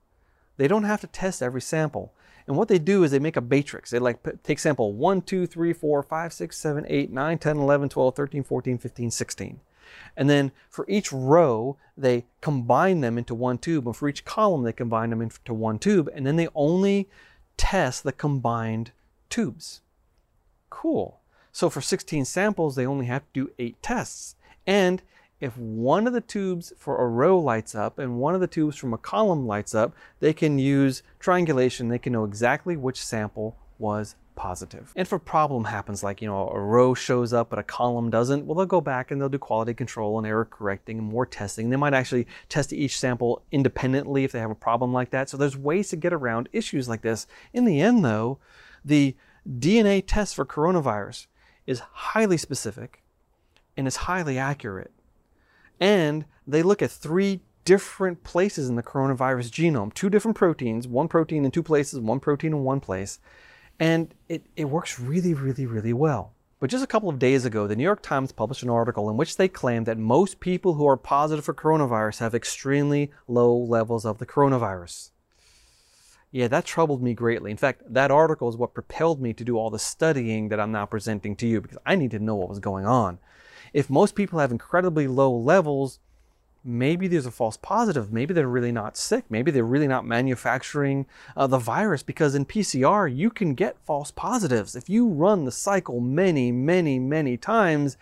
they 0.57 0.69
don't 0.69 0.85
have 0.85 1.01
to 1.01 1.09
test 1.09 1.43
every 1.43 1.61
sample. 1.61 2.15
And 2.47 2.57
what 2.57 2.69
they 2.69 2.79
do 2.79 3.05
is 3.05 3.11
they 3.11 3.19
make 3.19 3.37
a 3.37 3.41
matrix. 3.41 3.91
They 3.91 3.99
like 3.99 4.19
take 4.43 4.59
sample 4.59 4.93
1, 4.93 5.23
2, 5.23 5.47
3, 5.47 5.73
4, 5.73 6.03
5, 6.03 6.33
6, 6.33 6.59
7, 6.59 6.87
8, 6.89 7.13
9, 7.13 7.39
10, 7.39 7.57
11, 7.57 7.89
12, 7.89 8.17
13, 8.17 8.43
14, 8.43 8.79
15, 8.79 9.11
16. 9.11 9.61
And 10.17 10.29
then 10.29 10.53
for 10.69 10.85
each 10.89 11.13
row, 11.13 11.77
they 11.97 12.25
combine 12.41 13.01
them 13.01 13.19
into 13.19 13.35
one 13.35 13.59
tube. 13.59 13.87
And 13.87 13.97
for 13.97 14.09
each 14.09 14.25
column, 14.25 14.63
they 14.63 14.73
combine 14.73 15.11
them 15.11 15.23
into 15.23 15.55
one 15.55 15.79
tube. 15.79 16.11
And 16.15 16.27
then 16.27 16.37
they 16.37 16.49
only 16.55 17.09
test 17.57 18.03
the 18.03 18.13
combined 18.13 18.93
tubes. 19.29 19.81
Cool. 20.71 21.21
So 21.53 21.69
for 21.69 21.81
16 21.81 22.25
samples, 22.25 22.77
they 22.77 22.87
only 22.87 23.07
have 23.07 23.23
to 23.23 23.47
do 23.47 23.53
eight 23.59 23.83
tests. 23.83 24.37
And 24.67 25.03
if 25.43 25.59
one 25.59 26.07
of 26.07 26.13
the 26.13 26.21
tubes 26.21 26.73
for 26.79 27.03
a 27.03 27.09
row 27.09 27.37
lights 27.37 27.75
up 27.75 27.99
and 27.99 28.21
one 28.21 28.37
of 28.37 28.41
the 28.41 28.47
tubes 28.47 28.77
from 28.77 28.95
a 28.95 28.99
column 28.99 29.45
lights 29.45 29.75
up, 29.75 29.93
they 30.21 30.33
can 30.33 30.57
use 30.57 31.03
triangulation. 31.19 31.89
They 31.89 31.99
can 31.99 32.13
know 32.13 32.23
exactly 32.23 32.77
which 32.77 33.05
sample 33.05 33.57
was 33.77 34.15
positive. 34.37 34.93
And 34.95 35.05
if 35.05 35.13
a 35.13 35.19
problem 35.19 35.65
happens, 35.65 36.05
like, 36.05 36.23
you 36.23 36.29
know, 36.29 36.49
a 36.49 36.61
row 36.61 36.95
shows 36.95 37.33
up 37.33 37.51
but 37.51 37.59
a 37.59 37.65
column 37.65 38.09
doesn't, 38.09 38.47
well, 38.47 38.55
they'll 38.55 38.67
go 38.67 38.81
back 38.81 39.11
and 39.11 39.21
they'll 39.21 39.29
do 39.29 39.37
quality 39.37 39.75
control 39.75 40.17
and 40.17 40.29
error 40.29 40.45
correcting 40.45 40.99
and 40.99 41.09
more 41.09 41.27
testing. 41.27 41.71
They 41.71 41.77
might 41.77 41.93
actually 41.93 42.29
test 42.49 42.73
each 42.73 42.97
sample 42.97 43.43
independently 43.51 44.23
if 44.23 44.31
they 44.31 44.39
have 44.39 44.53
a 44.53 44.55
problem 44.55 44.93
like 44.93 45.11
that. 45.11 45.29
So 45.29 45.37
there's 45.37 45.57
ways 45.57 45.89
to 45.89 45.97
get 45.97 46.13
around 46.13 46.51
issues 46.53 46.89
like 46.89 47.03
this. 47.03 47.27
In 47.53 47.65
the 47.65 47.81
end, 47.81 48.05
though, 48.05 48.39
the 48.85 49.17
DNA 49.59 50.05
test 50.07 50.37
for 50.37 50.47
coronavirus 50.47 51.27
is 51.67 51.81
highly 51.81 52.37
specific 52.37 53.03
and 53.77 53.89
is 53.89 53.97
highly 53.97 54.39
accurate. 54.39 54.93
And 55.83 56.27
they 56.47 56.63
look 56.63 56.81
at 56.81 56.93
three 56.93 57.41
different 57.65 58.23
places 58.23 58.69
in 58.69 58.77
the 58.77 58.85
coronavirus 58.85 59.51
genome, 59.51 59.93
two 59.93 60.09
different 60.09 60.37
proteins, 60.37 60.87
one 60.87 61.09
protein 61.09 61.45
in 61.45 61.51
two 61.51 61.65
places, 61.65 61.99
one 61.99 62.21
protein 62.21 62.53
in 62.53 62.63
one 62.63 62.79
place. 62.79 63.19
And 63.81 64.15
it, 64.29 64.47
it 64.55 64.67
works 64.67 65.01
really, 65.01 65.35
really, 65.35 65.67
really 65.67 65.93
well. 65.93 66.35
But 66.61 66.71
just 66.71 66.85
a 66.85 66.87
couple 66.87 67.09
of 67.09 67.19
days 67.19 67.45
ago, 67.45 67.67
the 67.67 67.75
New 67.75 67.83
York 67.83 68.01
Times 68.01 68.31
published 68.31 68.63
an 68.63 68.71
article 68.71 69.11
in 69.11 69.17
which 69.17 69.37
they 69.37 69.49
claimed 69.49 69.87
that 69.87 69.99
most 69.99 70.39
people 70.39 70.75
who 70.75 70.87
are 70.87 70.97
positive 70.97 71.45
for 71.45 71.53
coronavirus 71.53 72.21
have 72.21 72.33
extremely 72.33 73.11
low 73.27 73.53
levels 73.53 74.07
of 74.07 74.19
the 74.19 74.27
coronavirus. 74.27 75.11
Yeah, 76.31 76.47
that 76.47 76.65
troubled 76.65 77.03
me 77.03 77.13
greatly. 77.13 77.51
In 77.51 77.57
fact, 77.57 77.83
that 77.93 78.13
article 78.13 78.49
is 78.49 78.57
what 78.57 78.73
propelled 78.73 79.21
me 79.21 79.33
to 79.33 79.43
do 79.43 79.59
all 79.59 79.69
the 79.69 79.81
studying 79.81 80.49
that 80.51 80.61
I'm 80.61 80.71
now 80.71 80.87
presenting 80.87 81.35
to 81.37 81.47
you 81.49 81.61
because 81.61 81.79
I 81.85 81.97
need 81.97 82.13
to 82.13 82.21
know 82.21 82.37
what 82.37 82.49
was 82.49 82.61
going 82.61 82.87
on. 82.87 83.19
If 83.73 83.89
most 83.89 84.15
people 84.15 84.39
have 84.39 84.51
incredibly 84.51 85.07
low 85.07 85.35
levels, 85.35 85.99
maybe 86.65 87.09
there's 87.09 87.27
a 87.27 87.31
false 87.31 87.57
positive. 87.57 88.13
Maybe 88.13 88.35
they're 88.35 88.47
really 88.47 88.73
not 88.73 88.97
sick. 88.97 89.25
Maybe 89.29 89.51
they're 89.51 89.65
really 89.65 89.89
not 89.89 90.05
manufacturing 90.05 91.07
uh, 91.37 91.47
the 91.47 91.59
virus 91.59 92.03
because 92.03 92.35
in 92.35 92.47
PCR, 92.47 93.15
you 93.15 93.31
can 93.31 93.55
get 93.55 93.79
false 93.85 94.11
positives. 94.11 94.77
If 94.77 94.89
you 94.89 95.09
run 95.09 95.45
the 95.45 95.53
cycle 95.53 96.01
many, 96.01 96.53
many, 96.53 96.99
many 96.99 97.37
times, 97.37 97.97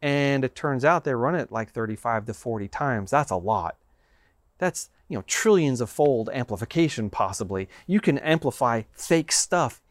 and 0.00 0.44
it 0.44 0.54
turns 0.54 0.84
out 0.84 1.04
they 1.04 1.14
run 1.14 1.34
it 1.34 1.52
like 1.52 1.70
35 1.70 2.26
to 2.26 2.34
40 2.34 2.68
times, 2.68 3.10
that's 3.10 3.30
a 3.30 3.36
lot. 3.36 3.76
That's 4.58 4.90
you 5.08 5.16
know 5.16 5.24
trillions 5.26 5.80
of 5.80 5.90
fold 5.90 6.30
amplification 6.32 7.10
possibly. 7.10 7.68
You 7.86 8.00
can 8.00 8.18
amplify 8.18 8.82
fake 8.92 9.32
stuff 9.32 9.82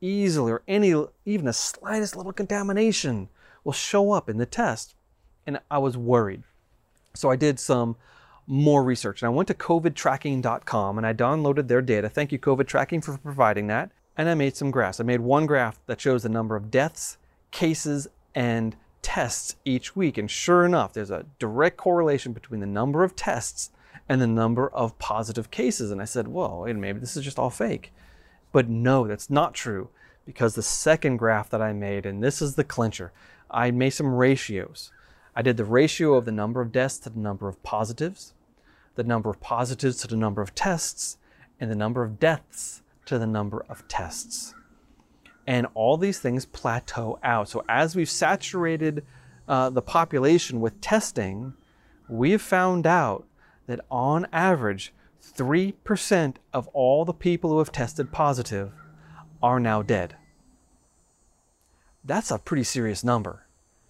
easily 0.00 0.52
or 0.52 0.62
any 0.68 0.94
even 1.24 1.46
the 1.46 1.52
slightest 1.52 2.16
little 2.16 2.32
contamination 2.32 3.28
will 3.66 3.72
show 3.72 4.12
up 4.12 4.30
in 4.30 4.38
the 4.38 4.46
test. 4.46 4.94
And 5.44 5.58
I 5.70 5.78
was 5.78 5.96
worried. 5.96 6.44
So 7.14 7.30
I 7.30 7.36
did 7.36 7.58
some 7.58 7.96
more 8.46 8.84
research 8.84 9.20
and 9.20 9.26
I 9.26 9.30
went 9.30 9.48
to 9.48 9.54
covidtracking.com 9.54 10.98
and 10.98 11.06
I 11.06 11.12
downloaded 11.12 11.66
their 11.66 11.82
data. 11.82 12.08
Thank 12.08 12.30
you, 12.30 12.38
COVID 12.38 12.68
Tracking, 12.68 13.00
for 13.00 13.18
providing 13.18 13.66
that. 13.66 13.90
And 14.16 14.28
I 14.28 14.34
made 14.34 14.56
some 14.56 14.70
graphs. 14.70 15.00
I 15.00 15.02
made 15.02 15.20
one 15.20 15.46
graph 15.46 15.80
that 15.86 16.00
shows 16.00 16.22
the 16.22 16.28
number 16.28 16.54
of 16.54 16.70
deaths, 16.70 17.18
cases, 17.50 18.06
and 18.34 18.76
tests 19.02 19.56
each 19.64 19.96
week. 19.96 20.16
And 20.16 20.30
sure 20.30 20.64
enough, 20.64 20.92
there's 20.92 21.10
a 21.10 21.26
direct 21.40 21.76
correlation 21.76 22.32
between 22.32 22.60
the 22.60 22.66
number 22.66 23.02
of 23.02 23.16
tests 23.16 23.70
and 24.08 24.20
the 24.20 24.26
number 24.28 24.68
of 24.68 24.98
positive 25.00 25.50
cases. 25.50 25.90
And 25.90 26.00
I 26.00 26.04
said, 26.04 26.28
well, 26.28 26.64
maybe 26.66 27.00
this 27.00 27.16
is 27.16 27.24
just 27.24 27.38
all 27.38 27.50
fake. 27.50 27.92
But 28.52 28.68
no, 28.68 29.08
that's 29.08 29.28
not 29.28 29.54
true 29.54 29.90
because 30.24 30.54
the 30.54 30.62
second 30.62 31.16
graph 31.16 31.50
that 31.50 31.62
I 31.62 31.72
made, 31.72 32.06
and 32.06 32.22
this 32.22 32.40
is 32.40 32.54
the 32.54 32.64
clincher, 32.64 33.12
I 33.50 33.70
made 33.70 33.90
some 33.90 34.14
ratios. 34.14 34.90
I 35.34 35.42
did 35.42 35.56
the 35.56 35.64
ratio 35.64 36.14
of 36.14 36.24
the 36.24 36.32
number 36.32 36.60
of 36.60 36.72
deaths 36.72 36.98
to 37.00 37.10
the 37.10 37.18
number 37.18 37.48
of 37.48 37.62
positives, 37.62 38.34
the 38.94 39.04
number 39.04 39.28
of 39.28 39.40
positives 39.40 39.98
to 39.98 40.08
the 40.08 40.16
number 40.16 40.42
of 40.42 40.54
tests, 40.54 41.18
and 41.60 41.70
the 41.70 41.74
number 41.74 42.02
of 42.02 42.18
deaths 42.18 42.82
to 43.06 43.18
the 43.18 43.26
number 43.26 43.64
of 43.68 43.86
tests. 43.88 44.54
And 45.46 45.66
all 45.74 45.96
these 45.96 46.18
things 46.18 46.44
plateau 46.44 47.18
out. 47.22 47.48
So 47.48 47.64
as 47.68 47.94
we've 47.94 48.10
saturated 48.10 49.04
uh, 49.46 49.70
the 49.70 49.82
population 49.82 50.60
with 50.60 50.80
testing, 50.80 51.54
we've 52.08 52.42
found 52.42 52.86
out 52.86 53.26
that 53.66 53.80
on 53.90 54.26
average, 54.32 54.92
3% 55.22 56.36
of 56.52 56.68
all 56.68 57.04
the 57.04 57.12
people 57.12 57.50
who 57.50 57.58
have 57.58 57.72
tested 57.72 58.12
positive 58.12 58.72
are 59.42 59.60
now 59.60 59.82
dead. 59.82 60.16
That's 62.06 62.30
a 62.30 62.38
pretty 62.38 62.62
serious 62.62 63.02
number. 63.02 63.46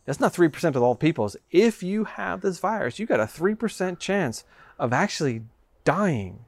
That's 0.07 0.21
not 0.21 0.33
3% 0.33 0.75
of 0.75 0.83
all 0.83 0.95
people. 0.95 1.31
If 1.51 1.83
you 1.83 2.05
have 2.05 2.41
this 2.41 2.59
virus, 2.59 2.99
you 2.99 3.07
got 3.07 3.21
a 3.21 3.25
3% 3.25 3.99
chance 3.99 4.45
of 4.79 4.93
actually 4.93 5.43
dying. 5.85 6.45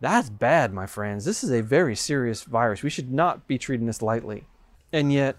That's 0.00 0.28
bad, 0.28 0.72
my 0.72 0.86
friends. 0.86 1.24
This 1.24 1.44
is 1.44 1.52
a 1.52 1.62
very 1.62 1.94
serious 1.94 2.42
virus. 2.42 2.82
We 2.82 2.90
should 2.90 3.12
not 3.12 3.46
be 3.46 3.56
treating 3.56 3.86
this 3.86 4.02
lightly. 4.02 4.46
And 4.92 5.12
yet, 5.12 5.36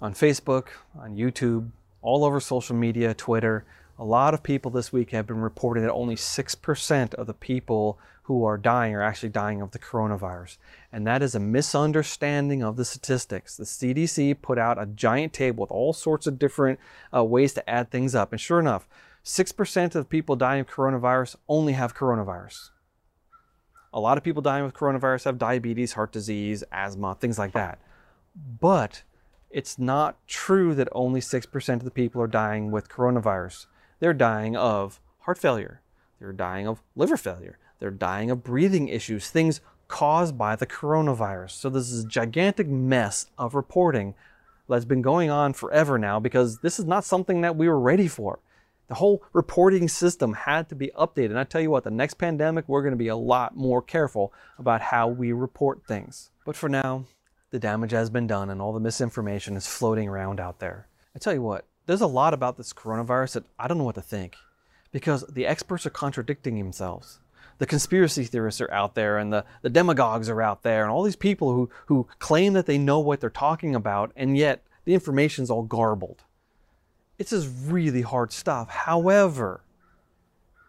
on 0.00 0.12
Facebook, 0.12 0.66
on 0.98 1.16
YouTube, 1.16 1.70
all 2.02 2.24
over 2.24 2.40
social 2.40 2.76
media, 2.76 3.14
Twitter, 3.14 3.64
a 3.98 4.04
lot 4.04 4.34
of 4.34 4.42
people 4.42 4.70
this 4.70 4.92
week 4.92 5.10
have 5.10 5.26
been 5.26 5.40
reporting 5.40 5.82
that 5.82 5.92
only 5.92 6.16
6% 6.16 7.14
of 7.14 7.26
the 7.26 7.34
people 7.34 7.98
who 8.24 8.44
are 8.44 8.56
dying 8.56 8.94
are 8.94 9.02
actually 9.02 9.28
dying 9.28 9.60
of 9.60 9.72
the 9.72 9.78
coronavirus. 9.78 10.56
And 10.92 11.06
that 11.06 11.22
is 11.22 11.34
a 11.34 11.40
misunderstanding 11.40 12.62
of 12.62 12.76
the 12.76 12.84
statistics. 12.84 13.56
The 13.56 13.64
CDC 13.64 14.40
put 14.40 14.58
out 14.58 14.80
a 14.80 14.86
giant 14.86 15.32
table 15.32 15.62
with 15.62 15.70
all 15.70 15.92
sorts 15.92 16.26
of 16.26 16.38
different 16.38 16.78
uh, 17.14 17.24
ways 17.24 17.52
to 17.54 17.68
add 17.68 17.90
things 17.90 18.14
up. 18.14 18.32
And 18.32 18.40
sure 18.40 18.60
enough, 18.60 18.88
6% 19.24 19.94
of 19.94 20.08
people 20.08 20.36
dying 20.36 20.60
of 20.60 20.68
coronavirus 20.68 21.36
only 21.48 21.72
have 21.74 21.96
coronavirus. 21.96 22.70
A 23.92 24.00
lot 24.00 24.16
of 24.16 24.24
people 24.24 24.40
dying 24.40 24.64
with 24.64 24.74
coronavirus 24.74 25.24
have 25.24 25.38
diabetes, 25.38 25.92
heart 25.92 26.12
disease, 26.12 26.64
asthma, 26.72 27.16
things 27.20 27.38
like 27.38 27.52
that. 27.52 27.78
But 28.60 29.02
it's 29.50 29.78
not 29.78 30.16
true 30.26 30.74
that 30.76 30.88
only 30.92 31.20
6% 31.20 31.74
of 31.74 31.84
the 31.84 31.90
people 31.90 32.22
are 32.22 32.26
dying 32.26 32.70
with 32.70 32.88
coronavirus. 32.88 33.66
They're 34.02 34.12
dying 34.12 34.56
of 34.56 34.98
heart 35.20 35.38
failure. 35.38 35.80
They're 36.18 36.32
dying 36.32 36.66
of 36.66 36.82
liver 36.96 37.16
failure. 37.16 37.56
They're 37.78 37.92
dying 37.92 38.32
of 38.32 38.42
breathing 38.42 38.88
issues, 38.88 39.30
things 39.30 39.60
caused 39.86 40.36
by 40.36 40.56
the 40.56 40.66
coronavirus. 40.66 41.52
So 41.52 41.70
this 41.70 41.88
is 41.88 42.02
a 42.02 42.08
gigantic 42.08 42.66
mess 42.66 43.26
of 43.38 43.54
reporting 43.54 44.16
that's 44.68 44.84
been 44.84 45.02
going 45.02 45.30
on 45.30 45.52
forever 45.52 45.98
now 45.98 46.18
because 46.18 46.58
this 46.58 46.80
is 46.80 46.84
not 46.84 47.04
something 47.04 47.42
that 47.42 47.54
we 47.54 47.68
were 47.68 47.78
ready 47.78 48.08
for. 48.08 48.40
The 48.88 48.96
whole 48.96 49.22
reporting 49.32 49.86
system 49.86 50.32
had 50.32 50.68
to 50.70 50.74
be 50.74 50.90
updated. 50.98 51.26
And 51.26 51.38
I 51.38 51.44
tell 51.44 51.60
you 51.60 51.70
what, 51.70 51.84
the 51.84 51.92
next 51.92 52.14
pandemic, 52.14 52.68
we're 52.68 52.82
going 52.82 52.90
to 52.90 52.96
be 52.96 53.06
a 53.06 53.14
lot 53.14 53.56
more 53.56 53.80
careful 53.80 54.32
about 54.58 54.80
how 54.80 55.06
we 55.06 55.30
report 55.30 55.86
things. 55.86 56.32
But 56.44 56.56
for 56.56 56.68
now, 56.68 57.04
the 57.50 57.60
damage 57.60 57.92
has 57.92 58.10
been 58.10 58.26
done 58.26 58.50
and 58.50 58.60
all 58.60 58.72
the 58.72 58.80
misinformation 58.80 59.56
is 59.56 59.68
floating 59.68 60.08
around 60.08 60.40
out 60.40 60.58
there. 60.58 60.88
I 61.14 61.20
tell 61.20 61.34
you 61.34 61.42
what, 61.42 61.66
there's 61.86 62.00
a 62.00 62.06
lot 62.06 62.34
about 62.34 62.56
this 62.56 62.72
coronavirus 62.72 63.34
that 63.34 63.44
I 63.58 63.68
don't 63.68 63.78
know 63.78 63.84
what 63.84 63.94
to 63.96 64.02
think 64.02 64.36
because 64.92 65.24
the 65.28 65.46
experts 65.46 65.86
are 65.86 65.90
contradicting 65.90 66.58
themselves 66.58 67.20
the 67.62 67.66
conspiracy 67.66 68.24
theorists 68.24 68.60
are 68.60 68.72
out 68.72 68.96
there 68.96 69.18
and 69.18 69.32
the, 69.32 69.44
the 69.62 69.70
demagogues 69.70 70.28
are 70.28 70.42
out 70.42 70.64
there 70.64 70.82
and 70.82 70.90
all 70.90 71.04
these 71.04 71.14
people 71.14 71.52
who, 71.52 71.70
who 71.86 72.08
claim 72.18 72.54
that 72.54 72.66
they 72.66 72.76
know 72.76 72.98
what 72.98 73.20
they're 73.20 73.30
talking 73.30 73.74
about 73.74 74.12
and 74.16 74.36
yet 74.36 74.64
the 74.84 74.94
information's 74.94 75.48
all 75.48 75.62
garbled. 75.62 76.24
It's 77.18 77.30
just 77.30 77.48
really 77.66 78.02
hard 78.02 78.32
stuff. 78.32 78.68
However, 78.68 79.62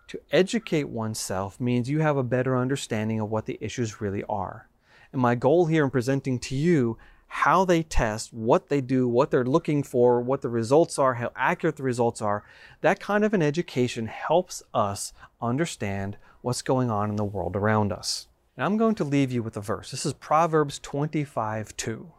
to 0.10 0.20
educate 0.32 0.88
oneself 0.88 1.60
means 1.60 1.90
you 1.90 2.02
have 2.02 2.18
a 2.18 2.24
better 2.24 2.56
understanding 2.56 3.20
of 3.20 3.32
what 3.32 3.48
the 3.48 3.58
issues 3.60 4.00
really 4.00 4.24
are. 4.26 4.70
And 5.12 5.20
my 5.20 5.34
goal 5.34 5.66
here 5.66 5.84
in 5.84 5.90
presenting 5.90 6.38
to 6.40 6.56
you 6.56 6.98
how 7.38 7.66
they 7.66 7.82
test, 7.82 8.32
what 8.32 8.70
they 8.70 8.80
do, 8.80 9.08
what 9.08 9.32
they're 9.32 9.44
looking 9.44 9.82
for, 9.82 10.22
what 10.22 10.44
the 10.44 10.50
results 10.50 11.00
are, 11.00 11.16
how 11.16 11.32
accurate 11.36 11.78
the 11.78 11.84
results 11.84 12.22
are, 12.22 12.44
that 12.82 13.00
kind 13.00 13.26
of 13.26 13.34
an 13.34 13.42
education 13.42 14.06
helps 14.06 14.62
us 14.72 15.14
understand 15.42 16.16
what's 16.42 16.62
going 16.62 16.92
on 16.92 17.10
in 17.10 17.16
the 17.16 17.24
world 17.24 17.56
around 17.56 17.92
us. 17.92 18.28
And 18.56 18.64
I'm 18.64 18.78
going 18.78 18.94
to 18.96 19.04
leave 19.04 19.32
you 19.32 19.42
with 19.42 19.58
a 19.58 19.62
verse. 19.62 19.90
This 19.90 20.06
is 20.06 20.14
Proverbs 20.14 20.78
25 20.78 21.76
2. 21.76 22.12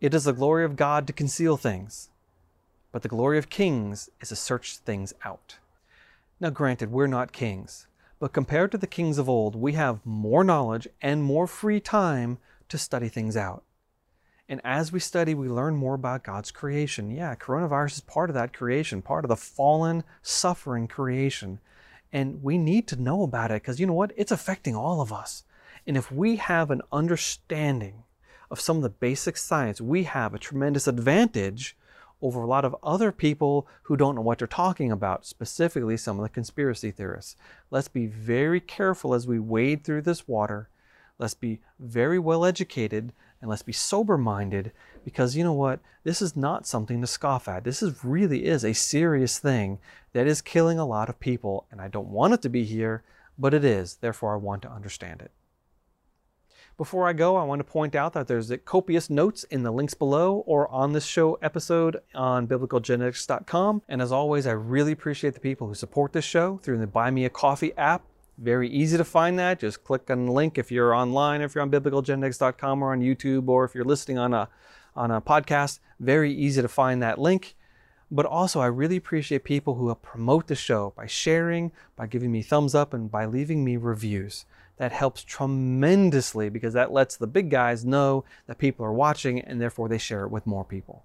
It 0.00 0.12
is 0.12 0.24
the 0.24 0.32
glory 0.32 0.64
of 0.64 0.74
God 0.74 1.06
to 1.06 1.12
conceal 1.12 1.56
things, 1.56 2.10
but 2.90 3.02
the 3.02 3.08
glory 3.08 3.38
of 3.38 3.48
kings 3.48 4.10
is 4.20 4.30
to 4.30 4.36
search 4.36 4.78
things 4.78 5.14
out. 5.24 5.58
Now, 6.40 6.50
granted, 6.50 6.90
we're 6.90 7.06
not 7.06 7.30
kings, 7.30 7.86
but 8.18 8.32
compared 8.32 8.72
to 8.72 8.78
the 8.78 8.88
kings 8.88 9.18
of 9.18 9.28
old, 9.28 9.54
we 9.54 9.74
have 9.74 10.04
more 10.04 10.42
knowledge 10.42 10.88
and 11.00 11.22
more 11.22 11.46
free 11.46 11.78
time 11.78 12.38
to 12.68 12.76
study 12.76 13.08
things 13.08 13.36
out. 13.36 13.62
And 14.48 14.60
as 14.64 14.90
we 14.92 15.00
study, 15.00 15.34
we 15.34 15.48
learn 15.48 15.76
more 15.76 15.94
about 15.94 16.24
God's 16.24 16.50
creation. 16.50 17.10
Yeah, 17.10 17.34
coronavirus 17.34 17.96
is 17.96 18.00
part 18.00 18.30
of 18.30 18.34
that 18.34 18.54
creation, 18.54 19.02
part 19.02 19.24
of 19.24 19.28
the 19.28 19.36
fallen, 19.36 20.04
suffering 20.22 20.88
creation. 20.88 21.60
And 22.12 22.42
we 22.42 22.56
need 22.56 22.86
to 22.88 23.00
know 23.00 23.22
about 23.22 23.50
it 23.50 23.62
because 23.62 23.78
you 23.78 23.86
know 23.86 23.92
what? 23.92 24.12
It's 24.16 24.32
affecting 24.32 24.74
all 24.74 25.02
of 25.02 25.12
us. 25.12 25.44
And 25.86 25.96
if 25.96 26.10
we 26.10 26.36
have 26.36 26.70
an 26.70 26.80
understanding 26.90 28.04
of 28.50 28.60
some 28.60 28.76
of 28.76 28.82
the 28.82 28.88
basic 28.88 29.36
science, 29.36 29.80
we 29.80 30.04
have 30.04 30.32
a 30.32 30.38
tremendous 30.38 30.86
advantage 30.86 31.76
over 32.20 32.42
a 32.42 32.46
lot 32.46 32.64
of 32.64 32.74
other 32.82 33.12
people 33.12 33.68
who 33.82 33.96
don't 33.96 34.14
know 34.14 34.22
what 34.22 34.38
they're 34.38 34.46
talking 34.46 34.90
about, 34.90 35.26
specifically 35.26 35.96
some 35.96 36.18
of 36.18 36.22
the 36.22 36.28
conspiracy 36.28 36.90
theorists. 36.90 37.36
Let's 37.70 37.88
be 37.88 38.06
very 38.06 38.60
careful 38.60 39.14
as 39.14 39.26
we 39.26 39.38
wade 39.38 39.84
through 39.84 40.02
this 40.02 40.26
water. 40.26 40.68
Let's 41.18 41.34
be 41.34 41.60
very 41.78 42.18
well 42.18 42.44
educated 42.44 43.12
and 43.40 43.48
let's 43.48 43.62
be 43.62 43.72
sober 43.72 44.18
minded 44.18 44.72
because 45.04 45.36
you 45.36 45.44
know 45.44 45.52
what? 45.52 45.80
This 46.04 46.20
is 46.20 46.36
not 46.36 46.66
something 46.66 47.00
to 47.00 47.06
scoff 47.06 47.48
at. 47.48 47.64
This 47.64 47.82
is 47.82 48.04
really 48.04 48.46
is 48.46 48.64
a 48.64 48.72
serious 48.72 49.38
thing 49.38 49.78
that 50.12 50.26
is 50.26 50.42
killing 50.42 50.78
a 50.78 50.86
lot 50.86 51.08
of 51.08 51.20
people, 51.20 51.66
and 51.70 51.80
I 51.80 51.88
don't 51.88 52.08
want 52.08 52.34
it 52.34 52.42
to 52.42 52.48
be 52.48 52.64
here, 52.64 53.02
but 53.38 53.54
it 53.54 53.64
is. 53.64 53.96
Therefore, 53.96 54.34
I 54.34 54.38
want 54.38 54.62
to 54.62 54.70
understand 54.70 55.22
it. 55.22 55.30
Before 56.76 57.08
I 57.08 57.12
go, 57.12 57.36
I 57.36 57.42
want 57.42 57.58
to 57.58 57.64
point 57.64 57.96
out 57.96 58.12
that 58.12 58.28
there's 58.28 58.52
copious 58.64 59.10
notes 59.10 59.42
in 59.44 59.64
the 59.64 59.72
links 59.72 59.94
below 59.94 60.44
or 60.46 60.68
on 60.68 60.92
this 60.92 61.06
show 61.06 61.34
episode 61.42 62.00
on 62.14 62.46
biblicalgenetics.com. 62.46 63.82
And 63.88 64.00
as 64.00 64.12
always, 64.12 64.46
I 64.46 64.52
really 64.52 64.92
appreciate 64.92 65.34
the 65.34 65.40
people 65.40 65.66
who 65.66 65.74
support 65.74 66.12
this 66.12 66.24
show 66.24 66.58
through 66.62 66.78
the 66.78 66.86
Buy 66.86 67.10
Me 67.10 67.24
a 67.24 67.30
Coffee 67.30 67.76
app 67.76 68.04
very 68.38 68.68
easy 68.68 68.96
to 68.96 69.04
find 69.04 69.38
that. 69.38 69.58
Just 69.58 69.84
click 69.84 70.10
on 70.10 70.26
the 70.26 70.32
link 70.32 70.58
if 70.58 70.70
you're 70.70 70.94
online, 70.94 71.42
if 71.42 71.54
you're 71.54 71.62
on 71.62 71.70
biblicalgenetics.com 71.70 72.82
or 72.82 72.92
on 72.92 73.00
YouTube, 73.00 73.48
or 73.48 73.64
if 73.64 73.74
you're 73.74 73.84
listening 73.84 74.18
on 74.18 74.32
a 74.32 74.48
on 74.94 75.10
a 75.10 75.20
podcast. 75.20 75.80
Very 76.00 76.32
easy 76.32 76.62
to 76.62 76.68
find 76.68 77.02
that 77.02 77.18
link. 77.18 77.56
But 78.10 78.26
also, 78.26 78.60
I 78.60 78.66
really 78.66 78.96
appreciate 78.96 79.44
people 79.44 79.74
who 79.74 79.94
promote 79.94 80.46
the 80.46 80.54
show 80.54 80.94
by 80.96 81.06
sharing, 81.06 81.72
by 81.94 82.06
giving 82.06 82.32
me 82.32 82.42
thumbs 82.42 82.74
up, 82.74 82.94
and 82.94 83.10
by 83.10 83.26
leaving 83.26 83.64
me 83.64 83.76
reviews. 83.76 84.46
That 84.78 84.92
helps 84.92 85.24
tremendously 85.24 86.48
because 86.48 86.72
that 86.74 86.92
lets 86.92 87.16
the 87.16 87.26
big 87.26 87.50
guys 87.50 87.84
know 87.84 88.24
that 88.46 88.58
people 88.58 88.86
are 88.86 88.92
watching 88.92 89.40
and 89.40 89.60
therefore 89.60 89.88
they 89.88 89.98
share 89.98 90.24
it 90.24 90.30
with 90.30 90.46
more 90.46 90.64
people. 90.64 91.04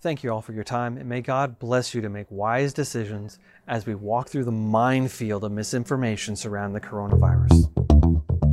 Thank 0.00 0.22
you 0.22 0.30
all 0.30 0.42
for 0.42 0.52
your 0.52 0.62
time, 0.62 0.96
and 0.96 1.08
may 1.08 1.20
God 1.20 1.58
bless 1.58 1.92
you 1.92 2.00
to 2.02 2.08
make 2.08 2.28
wise 2.30 2.72
decisions 2.72 3.40
as 3.66 3.84
we 3.84 3.96
walk 3.96 4.28
through 4.28 4.44
the 4.44 4.52
minefield 4.52 5.42
of 5.42 5.50
misinformation 5.50 6.36
surrounding 6.36 6.80
the 6.80 6.86
coronavirus. 6.86 8.47